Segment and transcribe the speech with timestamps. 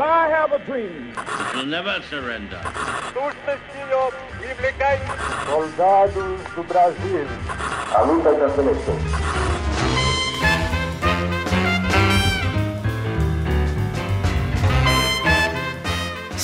[0.00, 1.12] I have a dream.
[1.54, 2.60] We'll never surrender.
[5.46, 7.26] Soldados do Brasil.
[7.94, 9.41] A luta da seleção.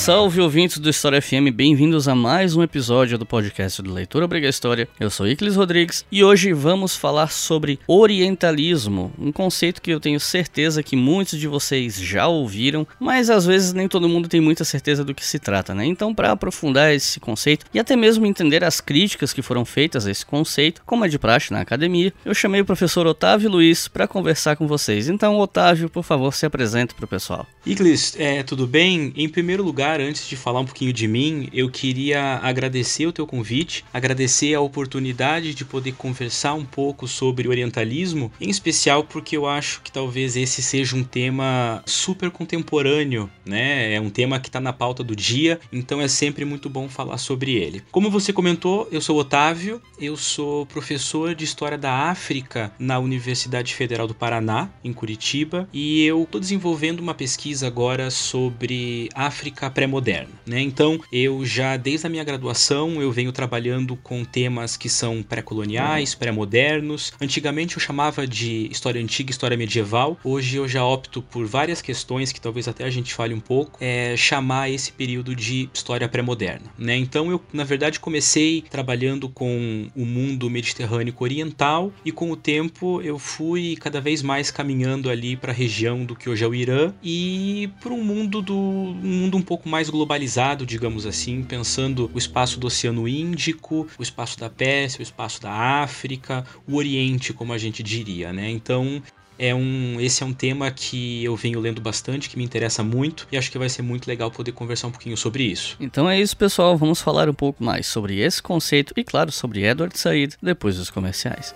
[0.09, 4.49] Salve ouvintes do História FM, bem-vindos a mais um episódio do podcast do Leitura Obriga
[4.49, 4.89] História.
[4.99, 10.19] Eu sou Iclis Rodrigues e hoje vamos falar sobre orientalismo, um conceito que eu tenho
[10.19, 14.65] certeza que muitos de vocês já ouviram, mas às vezes nem todo mundo tem muita
[14.65, 15.85] certeza do que se trata, né?
[15.85, 20.11] Então, para aprofundar esse conceito e até mesmo entender as críticas que foram feitas a
[20.11, 24.07] esse conceito, como é de praxe na academia, eu chamei o professor Otávio Luiz para
[24.07, 25.07] conversar com vocês.
[25.07, 27.45] Então, Otávio, por favor, se apresente para o pessoal.
[27.63, 29.13] Iclis, é, tudo bem?
[29.15, 33.25] Em primeiro lugar, antes de falar um pouquinho de mim, eu queria agradecer o teu
[33.25, 39.45] convite, agradecer a oportunidade de poder conversar um pouco sobre orientalismo, em especial porque eu
[39.47, 43.93] acho que talvez esse seja um tema super contemporâneo, né?
[43.93, 47.17] É um tema que está na pauta do dia, então é sempre muito bom falar
[47.17, 47.83] sobre ele.
[47.91, 53.73] Como você comentou, eu sou Otávio, eu sou professor de História da África na Universidade
[53.73, 60.33] Federal do Paraná, em Curitiba, e eu estou desenvolvendo uma pesquisa agora sobre África pré-moderna,
[60.45, 60.59] né?
[60.59, 66.13] Então, eu já desde a minha graduação eu venho trabalhando com temas que são pré-coloniais,
[66.13, 67.13] pré-modernos.
[67.21, 70.19] Antigamente eu chamava de história antiga, história medieval.
[70.21, 73.77] Hoje eu já opto por várias questões que talvez até a gente fale um pouco,
[73.79, 76.97] é chamar esse período de história pré-moderna, né?
[76.97, 83.01] Então, eu na verdade comecei trabalhando com o mundo mediterrâneo oriental e com o tempo
[83.01, 86.53] eu fui cada vez mais caminhando ali para a região do que hoje é o
[86.53, 92.11] Irã e para um mundo do um mundo um pouco mais globalizado, digamos assim, pensando
[92.13, 97.31] o espaço do Oceano Índico, o espaço da Pérsia, o espaço da África, o Oriente,
[97.31, 98.49] como a gente diria, né?
[98.49, 99.01] Então,
[99.39, 103.25] é um, esse é um tema que eu venho lendo bastante, que me interessa muito
[103.31, 105.77] e acho que vai ser muito legal poder conversar um pouquinho sobre isso.
[105.79, 106.77] Então é isso, pessoal.
[106.77, 110.89] Vamos falar um pouco mais sobre esse conceito e, claro, sobre Edward Said depois dos
[110.89, 111.55] comerciais.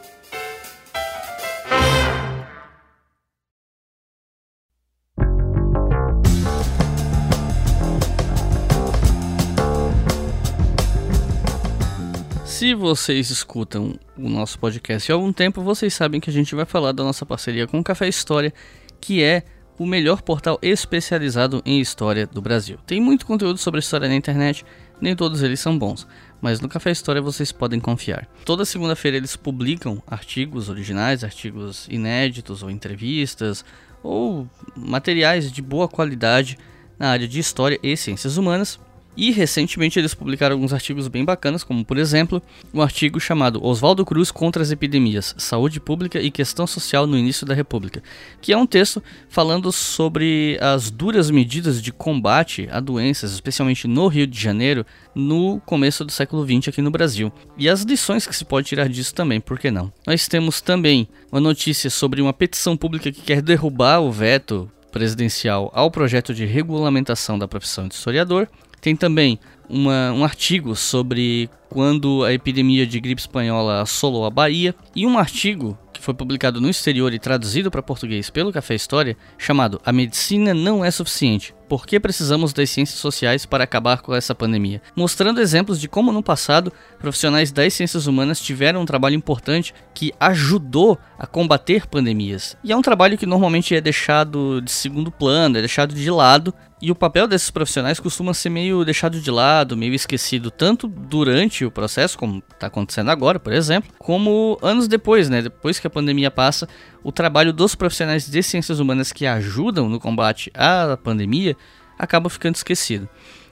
[12.64, 16.64] Se vocês escutam o nosso podcast há algum tempo, vocês sabem que a gente vai
[16.64, 18.54] falar da nossa parceria com o Café História,
[19.02, 19.44] que é
[19.78, 22.78] o melhor portal especializado em história do Brasil.
[22.88, 24.66] Tem muito conteúdo sobre história na internet,
[25.02, 26.08] nem todos eles são bons,
[26.42, 28.30] mas no Café História vocês podem confiar.
[28.46, 33.66] Toda segunda-feira eles publicam artigos originais, artigos inéditos ou entrevistas
[34.02, 36.58] ou materiais de boa qualidade
[36.98, 38.80] na área de história e ciências humanas.
[39.16, 42.42] E recentemente eles publicaram alguns artigos bem bacanas, como por exemplo,
[42.74, 47.46] um artigo chamado Oswaldo Cruz contra as epidemias, saúde pública e questão social no início
[47.46, 48.02] da República,
[48.42, 54.08] que é um texto falando sobre as duras medidas de combate a doenças, especialmente no
[54.08, 57.32] Rio de Janeiro, no começo do século XX aqui no Brasil.
[57.58, 59.92] E as lições que se pode tirar disso também, por que não?
[60.08, 65.72] Nós temos também uma notícia sobre uma petição pública que quer derrubar o veto presidencial
[65.74, 68.48] ao projeto de regulamentação da profissão de historiador.
[68.84, 69.40] Tem também
[69.70, 75.18] uma, um artigo sobre quando a epidemia de gripe espanhola assolou a Bahia e um
[75.18, 79.94] artigo que foi publicado no exterior e traduzido para português pelo Café História, chamado A
[79.94, 81.56] Medicina Não é Suficiente.
[81.70, 84.82] Por que precisamos das ciências sociais para acabar com essa pandemia?
[84.98, 90.14] Mostrando exemplos de como no passado profissionais das ciências humanas tiveram um trabalho importante que
[90.20, 92.58] ajudou a combater pandemias.
[92.64, 96.54] E é um trabalho que normalmente é deixado de segundo plano, é deixado de lado
[96.84, 101.64] e o papel desses profissionais costuma ser meio deixado de lado, meio esquecido, tanto durante
[101.64, 105.42] o processo, como está acontecendo agora, por exemplo, como anos depois, né?
[105.42, 106.68] Depois que a pandemia passa,
[107.02, 111.56] o trabalho dos profissionais de ciências humanas que ajudam no combate à pandemia
[111.98, 113.08] acaba ficando esquecido.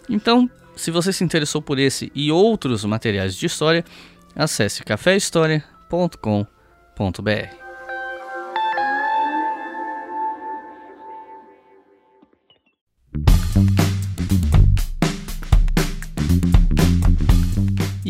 [0.09, 3.85] Então, se você se interessou por esse e outros materiais de história,
[4.35, 7.60] acesse caféhistoria.com.br.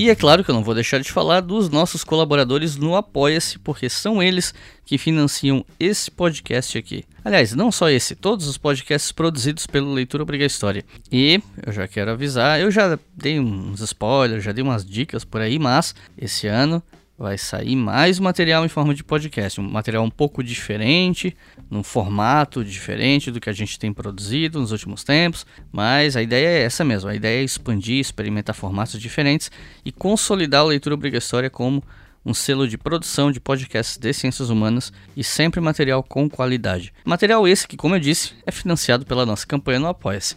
[0.01, 3.59] E é claro que eu não vou deixar de falar dos nossos colaboradores no Apoia-se,
[3.59, 4.51] porque são eles
[4.83, 7.03] que financiam esse podcast aqui.
[7.24, 10.83] Aliás, não só esse, todos os podcasts produzidos pelo Leitura Obriga História.
[11.12, 15.39] E eu já quero avisar, eu já dei uns spoilers, já dei umas dicas por
[15.39, 16.81] aí, mas esse ano
[17.21, 21.38] vai sair mais material em forma de podcast, um material um pouco diferente,
[21.69, 26.47] num formato diferente do que a gente tem produzido nos últimos tempos, mas a ideia
[26.47, 29.51] é essa mesmo, a ideia é expandir, experimentar formatos diferentes
[29.85, 31.83] e consolidar a leitura obrigatória como
[32.25, 36.94] um selo de produção de podcasts de ciências humanas e sempre material com qualidade.
[37.06, 40.35] Material esse que, como eu disse, é financiado pela nossa campanha no Apoia-se.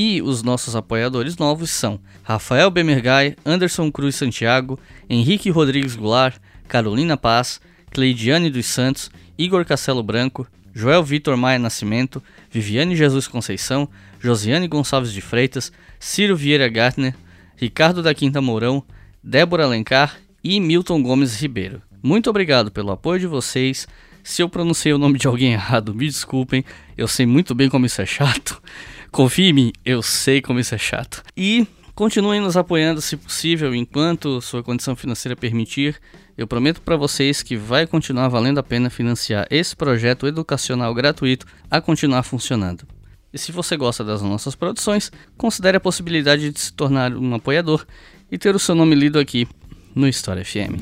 [0.00, 4.78] E os nossos apoiadores novos são Rafael Bemergai, Anderson Cruz Santiago,
[5.10, 6.36] Henrique Rodrigues Goulart,
[6.68, 7.60] Carolina Paz,
[7.90, 13.88] Cleidiane dos Santos, Igor Castelo Branco, Joel Vitor Maia Nascimento, Viviane Jesus Conceição,
[14.20, 17.16] Josiane Gonçalves de Freitas, Ciro Vieira Gartner,
[17.56, 18.84] Ricardo da Quinta Mourão,
[19.20, 21.82] Débora Alencar e Milton Gomes Ribeiro.
[22.00, 23.88] Muito obrigado pelo apoio de vocês.
[24.22, 26.64] Se eu pronunciei o nome de alguém errado, me desculpem.
[26.96, 28.62] Eu sei muito bem como isso é chato.
[29.10, 31.22] Confie em mim, eu sei como isso é chato.
[31.36, 36.00] E continuem nos apoiando se possível, enquanto sua condição financeira permitir.
[36.36, 41.46] Eu prometo para vocês que vai continuar valendo a pena financiar esse projeto educacional gratuito
[41.68, 42.86] a continuar funcionando.
[43.32, 47.84] E se você gosta das nossas produções, considere a possibilidade de se tornar um apoiador
[48.30, 49.48] e ter o seu nome lido aqui
[49.94, 50.78] no História FM.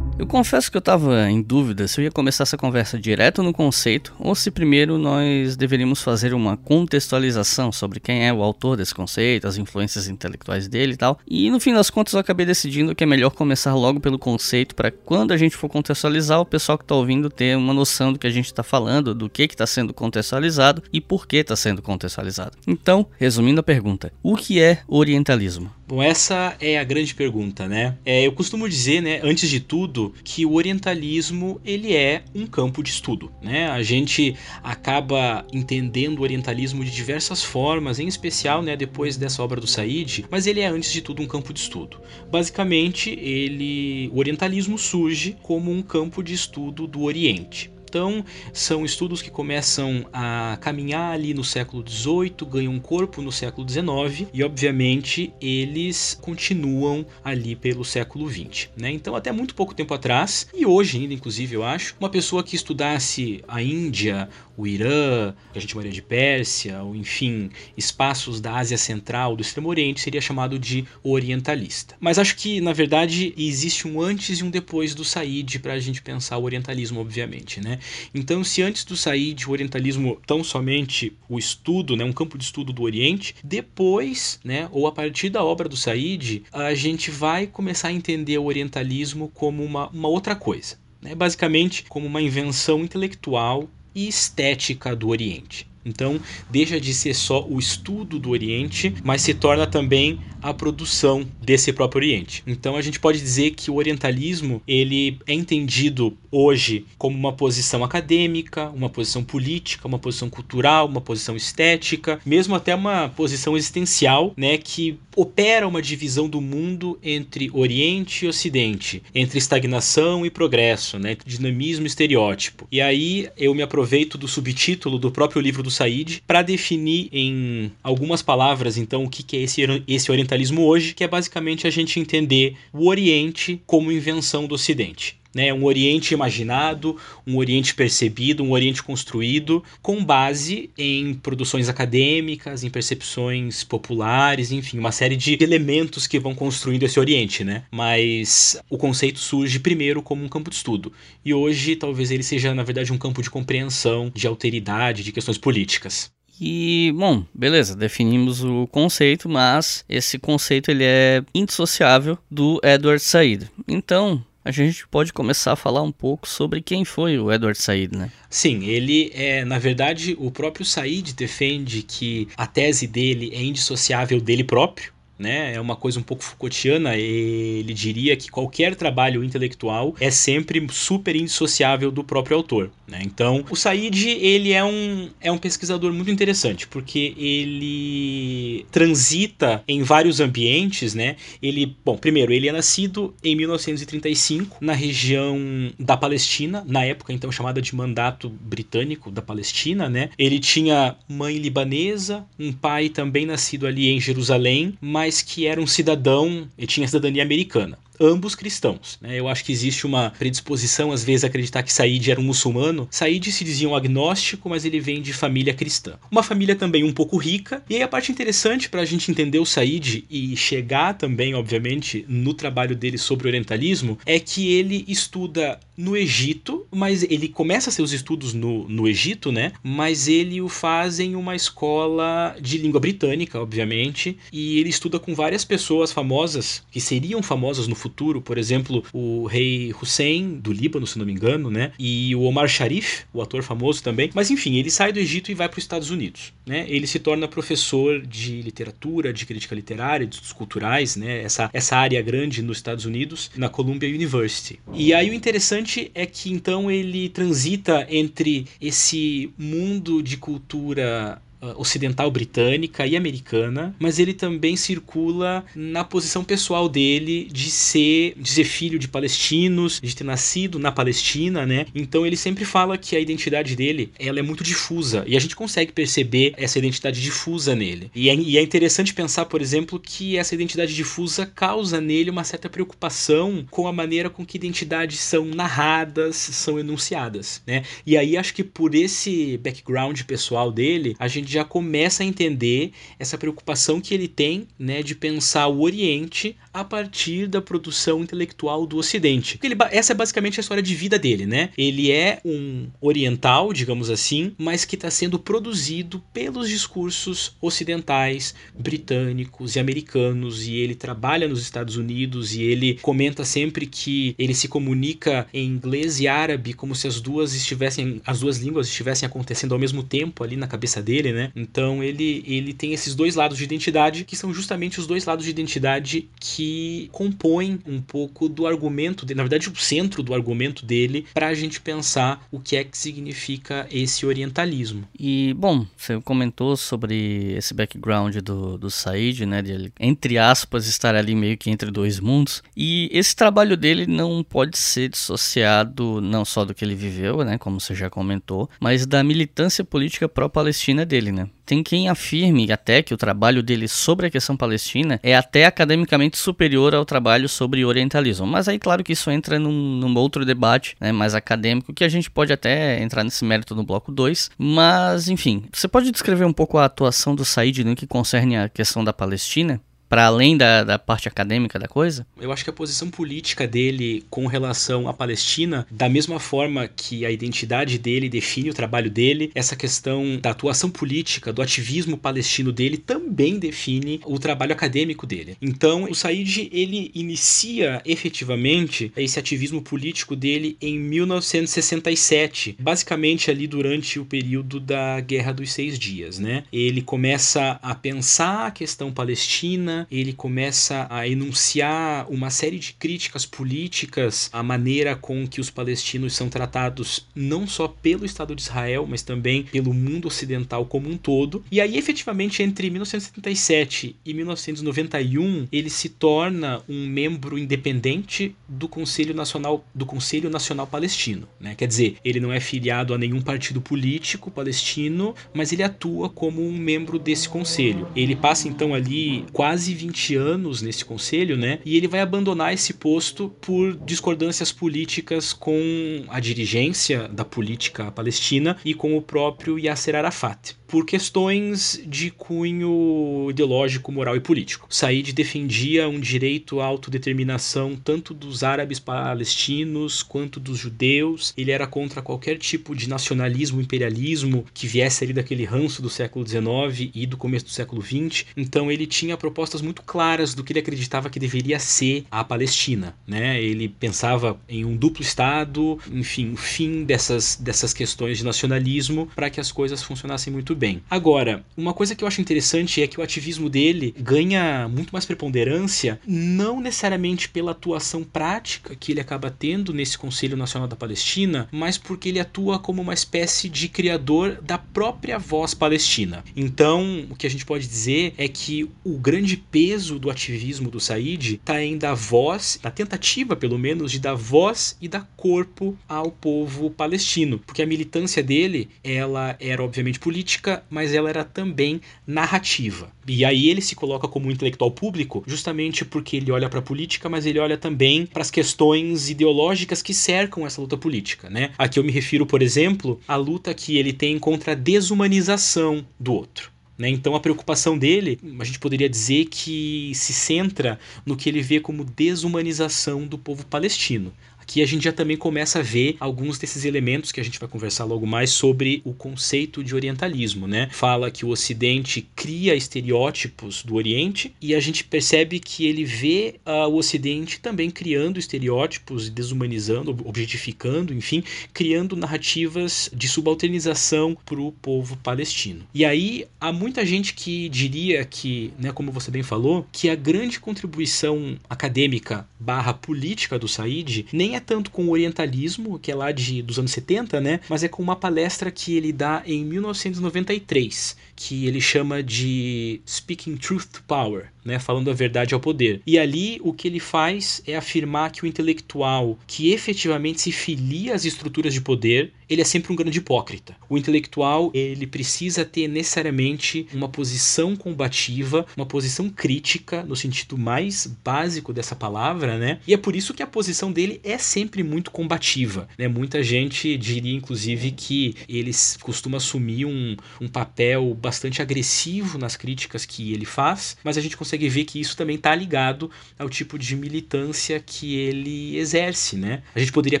[0.30, 4.14] Confesso que eu estava em dúvida se eu ia começar essa conversa direto no conceito
[4.16, 9.48] ou se primeiro nós deveríamos fazer uma contextualização sobre quem é o autor desse conceito,
[9.48, 11.18] as influências intelectuais dele e tal.
[11.26, 14.74] E no fim das contas eu acabei decidindo que é melhor começar logo pelo conceito
[14.76, 18.18] para quando a gente for contextualizar o pessoal que está ouvindo ter uma noção do
[18.18, 21.82] que a gente está falando, do que está sendo contextualizado e por que está sendo
[21.82, 22.56] contextualizado.
[22.68, 25.72] Então, resumindo a pergunta, o que é orientalismo?
[25.90, 27.98] Bom, essa é a grande pergunta, né?
[28.04, 32.80] É, eu costumo dizer, né, antes de tudo, que o orientalismo ele é um campo
[32.80, 33.68] de estudo, né?
[33.68, 39.60] A gente acaba entendendo o orientalismo de diversas formas, em especial, né, depois dessa obra
[39.60, 42.00] do Said, mas ele é antes de tudo um campo de estudo.
[42.30, 47.68] Basicamente, ele, o orientalismo surge como um campo de estudo do Oriente.
[47.90, 53.68] Então, são estudos que começam a caminhar ali no século XVIII, ganham corpo no século
[53.68, 58.68] XIX e, obviamente, eles continuam ali pelo século XX.
[58.76, 58.92] Né?
[58.92, 62.54] Então, até muito pouco tempo atrás, e hoje ainda, inclusive, eu acho, uma pessoa que
[62.54, 64.28] estudasse a Índia,
[64.60, 69.42] o Irã, que a gente chamaria de Pérsia, ou enfim, espaços da Ásia Central, do
[69.42, 71.96] Extremo Oriente, seria chamado de orientalista.
[71.98, 75.80] Mas acho que, na verdade, existe um antes e um depois do Said para a
[75.80, 77.60] gente pensar o orientalismo, obviamente.
[77.60, 77.78] Né?
[78.14, 82.44] Então, se antes do Said o orientalismo tão somente o estudo, né, um campo de
[82.44, 87.46] estudo do Oriente, depois, né, ou a partir da obra do Said, a gente vai
[87.46, 90.78] começar a entender o orientalismo como uma, uma outra coisa.
[91.00, 91.14] Né?
[91.14, 95.69] Basicamente, como uma invenção intelectual e estética do Oriente.
[95.84, 101.26] Então, deixa de ser só o estudo do Oriente, mas se torna também a produção
[101.40, 102.42] desse próprio Oriente.
[102.46, 107.82] Então, a gente pode dizer que o orientalismo, ele é entendido hoje como uma posição
[107.82, 114.32] acadêmica, uma posição política, uma posição cultural, uma posição estética, mesmo até uma posição existencial,
[114.36, 120.98] né, que opera uma divisão do mundo entre Oriente e Ocidente, entre estagnação e progresso,
[120.98, 122.66] né, dinamismo e estereótipo.
[122.70, 127.70] E aí eu me aproveito do subtítulo do próprio livro do Said para definir em
[127.82, 131.70] algumas palavras então o que, que é esse, esse orientalismo hoje, que é basicamente a
[131.70, 135.52] gente entender o Oriente como invenção do Ocidente né?
[135.52, 136.96] Um Oriente imaginado,
[137.26, 144.78] um Oriente percebido, um Oriente construído, com base em produções acadêmicas, em percepções populares, enfim,
[144.78, 147.64] uma série de elementos que vão construindo esse Oriente, né?
[147.70, 150.92] Mas o conceito surge primeiro como um campo de estudo
[151.24, 155.38] e hoje talvez ele seja na verdade um campo de compreensão, de alteridade, de questões
[155.38, 156.10] políticas.
[156.40, 163.50] E, bom, beleza, definimos o conceito, mas esse conceito ele é indissociável do Edward Said.
[163.68, 167.94] Então, a gente pode começar a falar um pouco sobre quem foi o Edward Said,
[167.94, 168.10] né?
[168.28, 174.20] Sim, ele é, na verdade, o próprio Said defende que a tese dele é indissociável
[174.20, 175.54] dele próprio, né?
[175.54, 176.96] É uma coisa um pouco Foucaultiana.
[176.96, 183.00] Ele diria que qualquer trabalho intelectual é sempre super indissociável do próprio autor, né?
[183.04, 189.82] Então, o Said, ele é um, é um pesquisador muito interessante, porque ele transita em
[189.82, 191.16] vários ambientes, né?
[191.42, 195.38] Ele, bom, primeiro, ele é nascido em 1935 na região
[195.78, 200.08] da Palestina, na época então chamada de Mandato Britânico da Palestina, né?
[200.18, 205.60] Ele tinha mãe libanesa, um pai também nascido ali em Jerusalém, mas mas que era
[205.60, 207.76] um cidadão e tinha cidadania americana.
[208.00, 208.98] Ambos cristãos.
[209.00, 209.18] Né?
[209.18, 212.88] Eu acho que existe uma predisposição, às vezes, a acreditar que Said era um muçulmano.
[212.90, 215.98] Said se dizia um agnóstico, mas ele vem de família cristã.
[216.10, 217.62] Uma família também um pouco rica.
[217.68, 222.04] E aí a parte interessante para a gente entender o Said e chegar também, obviamente,
[222.08, 227.92] no trabalho dele sobre orientalismo, é que ele estuda no Egito, mas ele começa seus
[227.92, 229.52] estudos no, no Egito, né?
[229.62, 235.14] Mas ele o faz em uma escola de língua britânica, obviamente, e ele estuda com
[235.14, 237.89] várias pessoas famosas, que seriam famosas no futuro,
[238.20, 241.72] por exemplo, o rei Hussein, do Líbano, se não me engano, né?
[241.78, 244.10] E o Omar Sharif, o ator famoso também.
[244.14, 246.64] Mas enfim, ele sai do Egito e vai para os Estados Unidos, né?
[246.68, 251.22] Ele se torna professor de literatura, de crítica literária, de estudos culturais, né?
[251.22, 254.60] Essa, essa área grande nos Estados Unidos, na Columbia University.
[254.72, 261.20] E aí o interessante é que então ele transita entre esse mundo de cultura
[261.56, 268.28] ocidental britânica e americana, mas ele também circula na posição pessoal dele de ser, de
[268.28, 271.66] ser filho de palestinos, de ter nascido na Palestina, né?
[271.74, 275.36] Então ele sempre fala que a identidade dele ela é muito difusa e a gente
[275.36, 277.90] consegue perceber essa identidade difusa nele.
[277.94, 282.24] E é, e é interessante pensar, por exemplo, que essa identidade difusa causa nele uma
[282.24, 287.62] certa preocupação com a maneira com que identidades são narradas, são enunciadas, né?
[287.86, 292.72] E aí acho que por esse background pessoal dele, a gente já começa a entender
[292.98, 298.66] essa preocupação que ele tem né, de pensar o Oriente a partir da produção intelectual
[298.66, 299.38] do Ocidente.
[299.42, 301.50] Ele, essa é basicamente a história de vida dele, né?
[301.56, 309.54] Ele é um oriental, digamos assim, mas que está sendo produzido pelos discursos ocidentais, britânicos
[309.54, 314.48] e americanos, e ele trabalha nos Estados Unidos e ele comenta sempre que ele se
[314.48, 319.52] comunica em inglês e árabe como se as duas estivessem, as duas línguas estivessem acontecendo
[319.52, 321.19] ao mesmo tempo ali na cabeça dele, né?
[321.34, 325.24] Então ele ele tem esses dois lados de identidade que são justamente os dois lados
[325.24, 331.06] de identidade que compõem um pouco do argumento, na verdade, o centro do argumento dele,
[331.12, 334.84] para a gente pensar o que é que significa esse orientalismo.
[334.98, 340.66] E, bom, você comentou sobre esse background do, do Said, né, de ele, entre aspas,
[340.66, 346.00] estar ali meio que entre dois mundos, e esse trabalho dele não pode ser dissociado
[346.00, 350.08] não só do que ele viveu, né, como você já comentou, mas da militância política
[350.08, 351.28] pró-palestina dele, né.
[351.44, 356.16] Tem quem afirme até que o trabalho dele sobre a questão palestina é até academicamente
[356.16, 358.26] superior ao trabalho sobre orientalismo.
[358.26, 361.88] Mas aí, claro que isso entra num, num outro debate né, mais acadêmico, que a
[361.88, 364.30] gente pode até entrar nesse mérito no bloco 2.
[364.38, 368.48] Mas, enfim, você pode descrever um pouco a atuação do Said no que concerne a
[368.48, 369.60] questão da Palestina?
[369.90, 372.06] Para além da, da parte acadêmica da coisa?
[372.20, 377.04] Eu acho que a posição política dele com relação à Palestina, da mesma forma que
[377.04, 382.52] a identidade dele define o trabalho dele, essa questão da atuação política, do ativismo palestino
[382.52, 385.36] dele também define o trabalho acadêmico dele.
[385.42, 393.98] Então, o Said ele inicia efetivamente esse ativismo político dele em 1967, basicamente ali durante
[393.98, 396.44] o período da Guerra dos Seis Dias, né?
[396.52, 403.26] Ele começa a pensar a questão palestina ele começa a enunciar uma série de críticas
[403.26, 408.86] políticas à maneira com que os palestinos são tratados não só pelo Estado de Israel,
[408.88, 411.44] mas também pelo mundo ocidental como um todo.
[411.50, 419.14] E aí, efetivamente, entre 1977 e 1991, ele se torna um membro independente do Conselho
[419.14, 421.54] Nacional do Conselho Nacional Palestino, né?
[421.54, 426.46] Quer dizer, ele não é filiado a nenhum partido político palestino, mas ele atua como
[426.46, 427.88] um membro desse conselho.
[427.94, 431.60] Ele passa então ali quase quase 20 anos nesse conselho, né?
[431.64, 438.56] E ele vai abandonar esse posto por discordâncias políticas com a dirigência da política palestina
[438.64, 444.68] e com o próprio Yasser Arafat por questões de cunho ideológico, moral e político.
[444.70, 451.34] Said defendia um direito à autodeterminação tanto dos árabes palestinos quanto dos judeus.
[451.36, 456.24] Ele era contra qualquer tipo de nacionalismo, imperialismo que viesse ali daquele ranço do século
[456.24, 458.26] XIX e do começo do século XX.
[458.36, 462.94] Então ele tinha propostas muito claras do que ele acreditava que deveria ser a Palestina.
[463.08, 463.42] Né?
[463.42, 469.28] Ele pensava em um duplo Estado, enfim, o fim dessas, dessas questões de nacionalismo para
[469.28, 470.82] que as coisas funcionassem muito bem.
[470.90, 475.06] Agora, uma coisa que eu acho interessante é que o ativismo dele ganha muito mais
[475.06, 481.48] preponderância, não necessariamente pela atuação prática que ele acaba tendo nesse Conselho Nacional da Palestina,
[481.50, 486.22] mas porque ele atua como uma espécie de criador da própria voz palestina.
[486.36, 490.78] Então, o que a gente pode dizer é que o grande peso do ativismo do
[490.78, 495.76] Said está em dar voz, na tentativa pelo menos, de dar voz e dar corpo
[495.88, 501.80] ao povo palestino, porque a militância dele, ela era obviamente política, mas ela era também
[502.06, 502.90] narrativa.
[503.06, 506.62] E aí ele se coloca como um intelectual público, justamente porque ele olha para a
[506.62, 511.50] política, mas ele olha também para as questões ideológicas que cercam essa luta política, né?
[511.58, 516.14] Aqui eu me refiro, por exemplo, à luta que ele tem contra a desumanização do
[516.14, 516.50] outro.
[516.80, 516.88] Né?
[516.88, 521.60] Então a preocupação dele, a gente poderia dizer que se centra no que ele vê
[521.60, 524.10] como desumanização do povo palestino.
[524.50, 527.48] Aqui a gente já também começa a ver alguns desses elementos que a gente vai
[527.48, 530.68] conversar logo mais sobre o conceito de orientalismo, né?
[530.72, 536.40] Fala que o Ocidente cria estereótipos do Oriente e a gente percebe que ele vê
[536.44, 541.22] uh, o Ocidente também criando estereótipos, desumanizando, objetificando, enfim,
[541.54, 545.64] criando narrativas de subalternização para o povo palestino.
[545.72, 549.94] E aí há muita gente que diria que, né, como você bem falou, que a
[549.94, 555.92] grande contribuição acadêmica barra política do Said nem é é tanto com o orientalismo, que
[555.92, 557.40] é lá de, dos anos 70, né?
[557.48, 563.36] Mas é com uma palestra que ele dá em 1993, que ele chama de Speaking
[563.36, 564.58] Truth to Power, né?
[564.58, 565.82] Falando a verdade ao poder.
[565.86, 570.94] E ali o que ele faz é afirmar que o intelectual que efetivamente se filia
[570.94, 573.54] às estruturas de poder, ele é sempre um grande hipócrita.
[573.68, 580.86] O intelectual, ele precisa ter necessariamente uma posição combativa, uma posição crítica no sentido mais
[581.04, 582.60] básico dessa palavra, né?
[582.66, 585.68] E é por isso que a posição dele é sempre muito combativa.
[585.76, 585.86] Né?
[585.86, 591.09] Muita gente diria, inclusive, que ele costuma assumir um, um papel bastante
[591.42, 595.34] agressivo nas críticas que ele faz, mas a gente consegue ver que isso também está
[595.34, 599.16] ligado ao tipo de militância que ele exerce.
[599.16, 599.42] Né?
[599.54, 600.00] A gente poderia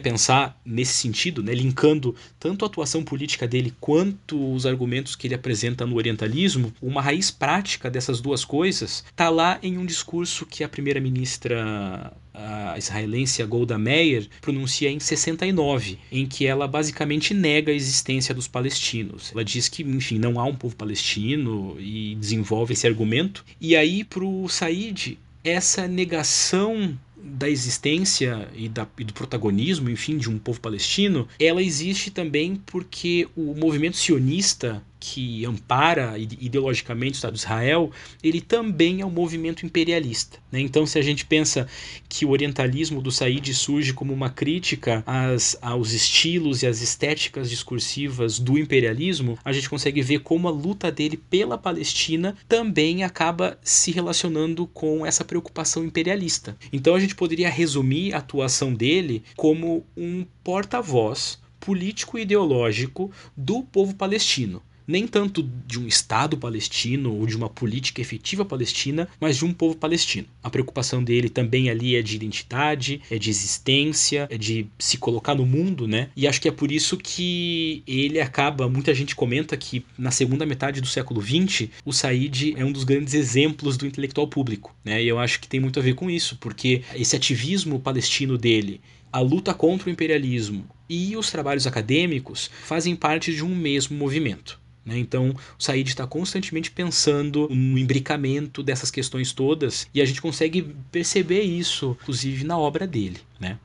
[0.00, 1.54] pensar nesse sentido, né?
[1.54, 7.02] linkando tanto a atuação política dele quanto os argumentos que ele apresenta no orientalismo, uma
[7.02, 13.42] raiz prática dessas duas coisas está lá em um discurso que a primeira-ministra a israelense
[13.44, 19.30] Golda Meir pronuncia em 69, em que ela basicamente nega a existência dos palestinos.
[19.32, 23.44] Ela diz que, enfim, não há um povo palestino e desenvolve esse argumento.
[23.60, 30.16] E aí, para o Said, essa negação da existência e, da, e, do protagonismo, enfim,
[30.16, 37.16] de um povo palestino, ela existe também porque o movimento sionista que ampara ideologicamente o
[37.16, 37.90] Estado de Israel,
[38.22, 40.38] ele também é um movimento imperialista.
[40.52, 40.60] Né?
[40.60, 41.66] Então, se a gente pensa
[42.06, 47.48] que o orientalismo do Said surge como uma crítica às, aos estilos e às estéticas
[47.48, 53.58] discursivas do imperialismo, a gente consegue ver como a luta dele pela Palestina também acaba
[53.62, 56.56] se relacionando com essa preocupação imperialista.
[56.70, 63.62] Então, a gente poderia resumir a atuação dele como um porta-voz político e ideológico do
[63.62, 69.36] povo palestino nem tanto de um Estado palestino ou de uma política efetiva palestina, mas
[69.36, 70.26] de um povo palestino.
[70.42, 75.34] A preocupação dele também ali é de identidade, é de existência, é de se colocar
[75.34, 76.10] no mundo, né?
[76.16, 80.44] E acho que é por isso que ele acaba, muita gente comenta que na segunda
[80.44, 85.02] metade do século XX, o Said é um dos grandes exemplos do intelectual público, né?
[85.02, 88.80] E eu acho que tem muito a ver com isso, porque esse ativismo palestino dele,
[89.12, 94.59] a luta contra o imperialismo e os trabalhos acadêmicos fazem parte de um mesmo movimento.
[94.84, 94.98] Né?
[94.98, 100.74] Então, o Said está constantemente pensando no imbricamento dessas questões todas e a gente consegue
[100.90, 103.18] perceber isso, inclusive, na obra dele.
[103.38, 103.58] Né?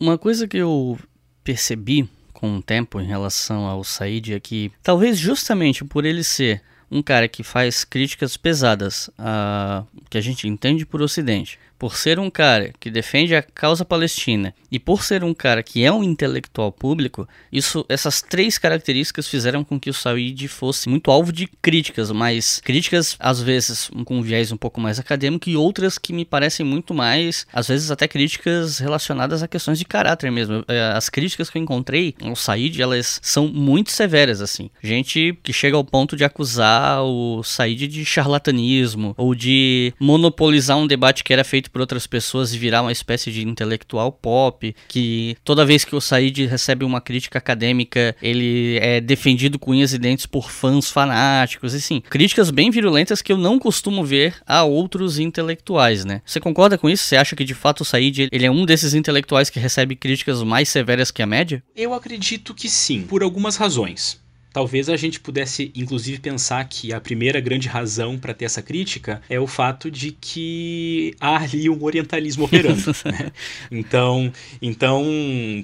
[0.00, 0.98] Uma coisa que eu
[1.42, 6.62] percebi com o tempo em relação ao Said é que, talvez justamente por ele ser
[6.90, 12.18] um cara que faz críticas pesadas a que a gente entende por Ocidente, por ser
[12.18, 16.02] um cara que defende a causa palestina e por ser um cara que é um
[16.02, 21.46] intelectual público, isso, essas três características fizeram com que o Said fosse muito alvo de
[21.62, 26.12] críticas, mas críticas às vezes com um viés um pouco mais acadêmico e outras que
[26.12, 30.64] me parecem muito mais, às vezes até críticas relacionadas a questões de caráter mesmo.
[30.68, 34.70] É, as críticas que eu encontrei ao Said, elas são muito severas assim.
[34.82, 40.86] Gente que chega ao ponto de acusar o Said de charlatanismo ou de monopolizar um
[40.86, 45.36] debate que era feito por outras pessoas e virar uma espécie de intelectual pop, que
[45.44, 49.98] toda vez que o Said recebe uma crítica acadêmica, ele é defendido com unhas e
[49.98, 55.18] dentes por fãs fanáticos, assim, críticas bem virulentas que eu não costumo ver a outros
[55.18, 56.22] intelectuais, né?
[56.24, 57.04] Você concorda com isso?
[57.04, 60.42] Você acha que de fato o Said ele é um desses intelectuais que recebe críticas
[60.42, 61.62] mais severas que a média?
[61.76, 64.23] Eu acredito que sim, por algumas razões.
[64.54, 69.20] Talvez a gente pudesse, inclusive, pensar que a primeira grande razão para ter essa crítica
[69.28, 72.94] é o fato de que há ali um orientalismo operando.
[73.04, 73.32] né?
[73.68, 75.04] Então, então,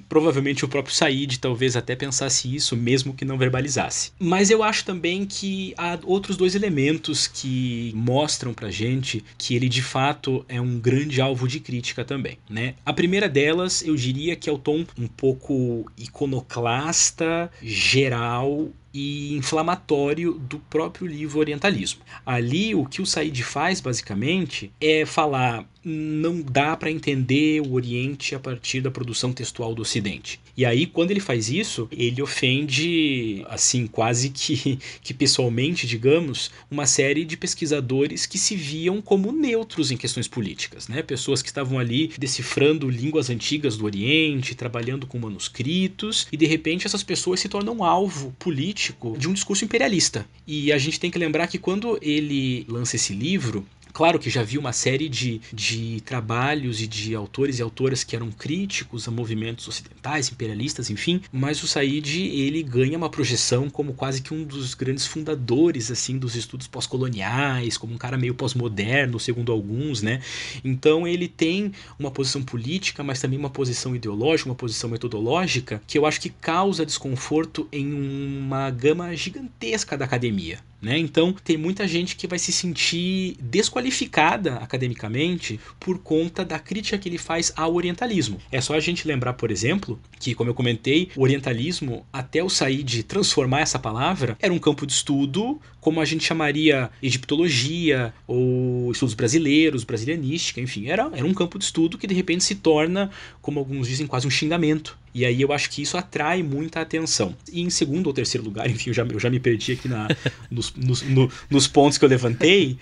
[0.09, 4.11] provavelmente o próprio Said talvez até pensasse isso, mesmo que não verbalizasse.
[4.19, 9.69] Mas eu acho também que há outros dois elementos que mostram pra gente que ele
[9.69, 12.75] de fato é um grande alvo de crítica também, né?
[12.85, 20.33] A primeira delas, eu diria que é o tom um pouco iconoclasta, geral e inflamatório
[20.33, 22.03] do próprio livro Orientalismo.
[22.25, 28.35] Ali, o que o Said faz, basicamente, é falar não dá para entender o Oriente
[28.35, 30.41] a partir da produção textual do Ocidente.
[30.57, 36.87] E aí, quando ele faz isso, ele ofende, assim, quase que, que pessoalmente, digamos, uma
[36.87, 41.03] série de pesquisadores que se viam como neutros em questões políticas, né?
[41.03, 46.87] Pessoas que estavam ali decifrando línguas antigas do Oriente, trabalhando com manuscritos, e de repente
[46.87, 50.27] essas pessoas se tornam alvo político de um discurso imperialista.
[50.47, 54.43] E a gente tem que lembrar que quando ele lança esse livro, Claro que já
[54.43, 59.11] vi uma série de, de trabalhos e de autores e autoras que eram críticos a
[59.11, 64.45] movimentos ocidentais, imperialistas, enfim, mas o Said ele ganha uma projeção como quase que um
[64.45, 70.21] dos grandes fundadores assim dos estudos pós-coloniais, como um cara meio pós-moderno, segundo alguns, né?
[70.65, 75.99] Então ele tem uma posição política, mas também uma posição ideológica, uma posição metodológica que
[75.99, 80.59] eu acho que causa desconforto em uma gama gigantesca da academia.
[80.81, 80.99] Né?
[80.99, 87.09] Então, tem muita gente que vai se sentir desqualificada academicamente por conta da crítica que
[87.09, 88.39] ele faz ao orientalismo.
[88.51, 92.49] É só a gente lembrar, por exemplo, que, como eu comentei, o orientalismo, até o
[92.49, 98.13] sair de transformar essa palavra, era um campo de estudo como a gente chamaria egiptologia
[98.27, 102.55] ou estudos brasileiros, brasilianística, enfim, era, era um campo de estudo que de repente se
[102.57, 104.99] torna, como alguns dizem, quase um xingamento.
[105.15, 107.35] E aí eu acho que isso atrai muita atenção.
[107.53, 110.09] E em segundo ou terceiro lugar, enfim, eu já, eu já me perdi aqui na,
[110.51, 112.79] nos, nos, no, nos pontos que eu levantei,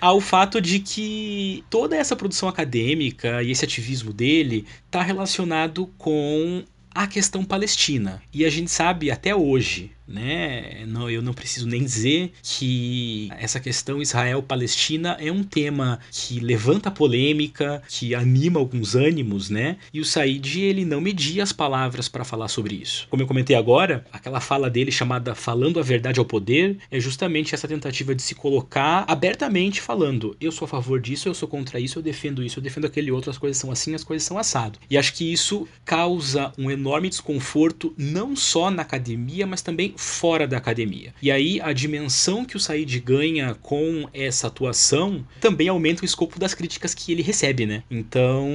[0.00, 6.64] ao fato de que toda essa produção acadêmica e esse ativismo dele está relacionado com
[6.94, 8.22] a questão palestina.
[8.32, 10.84] E a gente sabe até hoje né?
[10.86, 16.90] Não, eu não preciso nem dizer que essa questão Israel-Palestina é um tema que levanta
[16.90, 19.76] polêmica, que anima alguns ânimos, né?
[19.92, 23.06] E o Said ele não media as palavras para falar sobre isso.
[23.08, 27.54] Como eu comentei agora, aquela fala dele chamada Falando a Verdade ao Poder é justamente
[27.54, 31.80] essa tentativa de se colocar abertamente falando: eu sou a favor disso, eu sou contra
[31.80, 34.38] isso, eu defendo isso, eu defendo aquele outro, as coisas são assim, as coisas são
[34.38, 34.78] assado.
[34.90, 40.46] E acho que isso causa um enorme desconforto não só na academia, mas também fora
[40.46, 41.14] da academia.
[41.20, 46.38] E aí a dimensão que o Said ganha com essa atuação também aumenta o escopo
[46.38, 47.82] das críticas que ele recebe, né?
[47.90, 48.46] Então,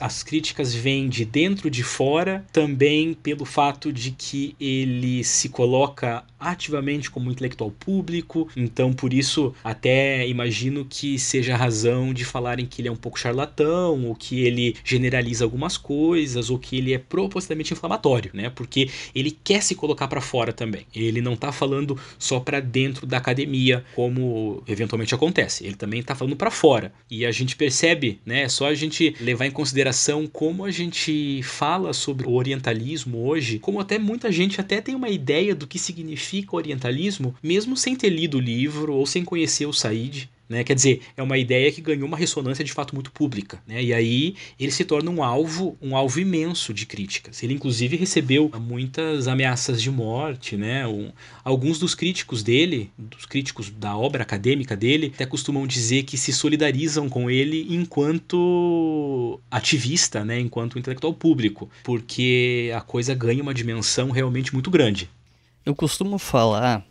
[0.00, 6.24] as críticas vêm de dentro de fora, também pelo fato de que ele se coloca
[6.38, 12.66] ativamente como intelectual público, então por isso até imagino que seja a razão de falarem
[12.66, 16.92] que ele é um pouco charlatão, ou que ele generaliza algumas coisas, ou que ele
[16.92, 18.50] é propositalmente inflamatório, né?
[18.50, 20.75] Porque ele quer se colocar para fora também.
[20.94, 25.64] Ele não está falando só para dentro da academia, como eventualmente acontece.
[25.64, 26.92] Ele também está falando para fora.
[27.10, 28.42] E a gente percebe, né?
[28.42, 33.58] É só a gente levar em consideração como a gente fala sobre o orientalismo hoje,
[33.58, 38.10] como até muita gente até tem uma ideia do que significa orientalismo, mesmo sem ter
[38.10, 40.28] lido o livro ou sem conhecer o Said.
[40.48, 40.62] Né?
[40.62, 43.60] Quer dizer, é uma ideia que ganhou uma ressonância de fato muito pública.
[43.66, 43.82] Né?
[43.82, 47.42] E aí ele se torna um alvo, um alvo imenso de críticas.
[47.42, 50.56] Ele inclusive recebeu muitas ameaças de morte.
[50.56, 50.86] Né?
[50.86, 51.10] Um,
[51.44, 56.32] alguns dos críticos dele, dos críticos da obra acadêmica dele, até costumam dizer que se
[56.32, 60.38] solidarizam com ele enquanto ativista, né?
[60.38, 65.10] enquanto intelectual público, porque a coisa ganha uma dimensão realmente muito grande.
[65.64, 66.86] Eu costumo falar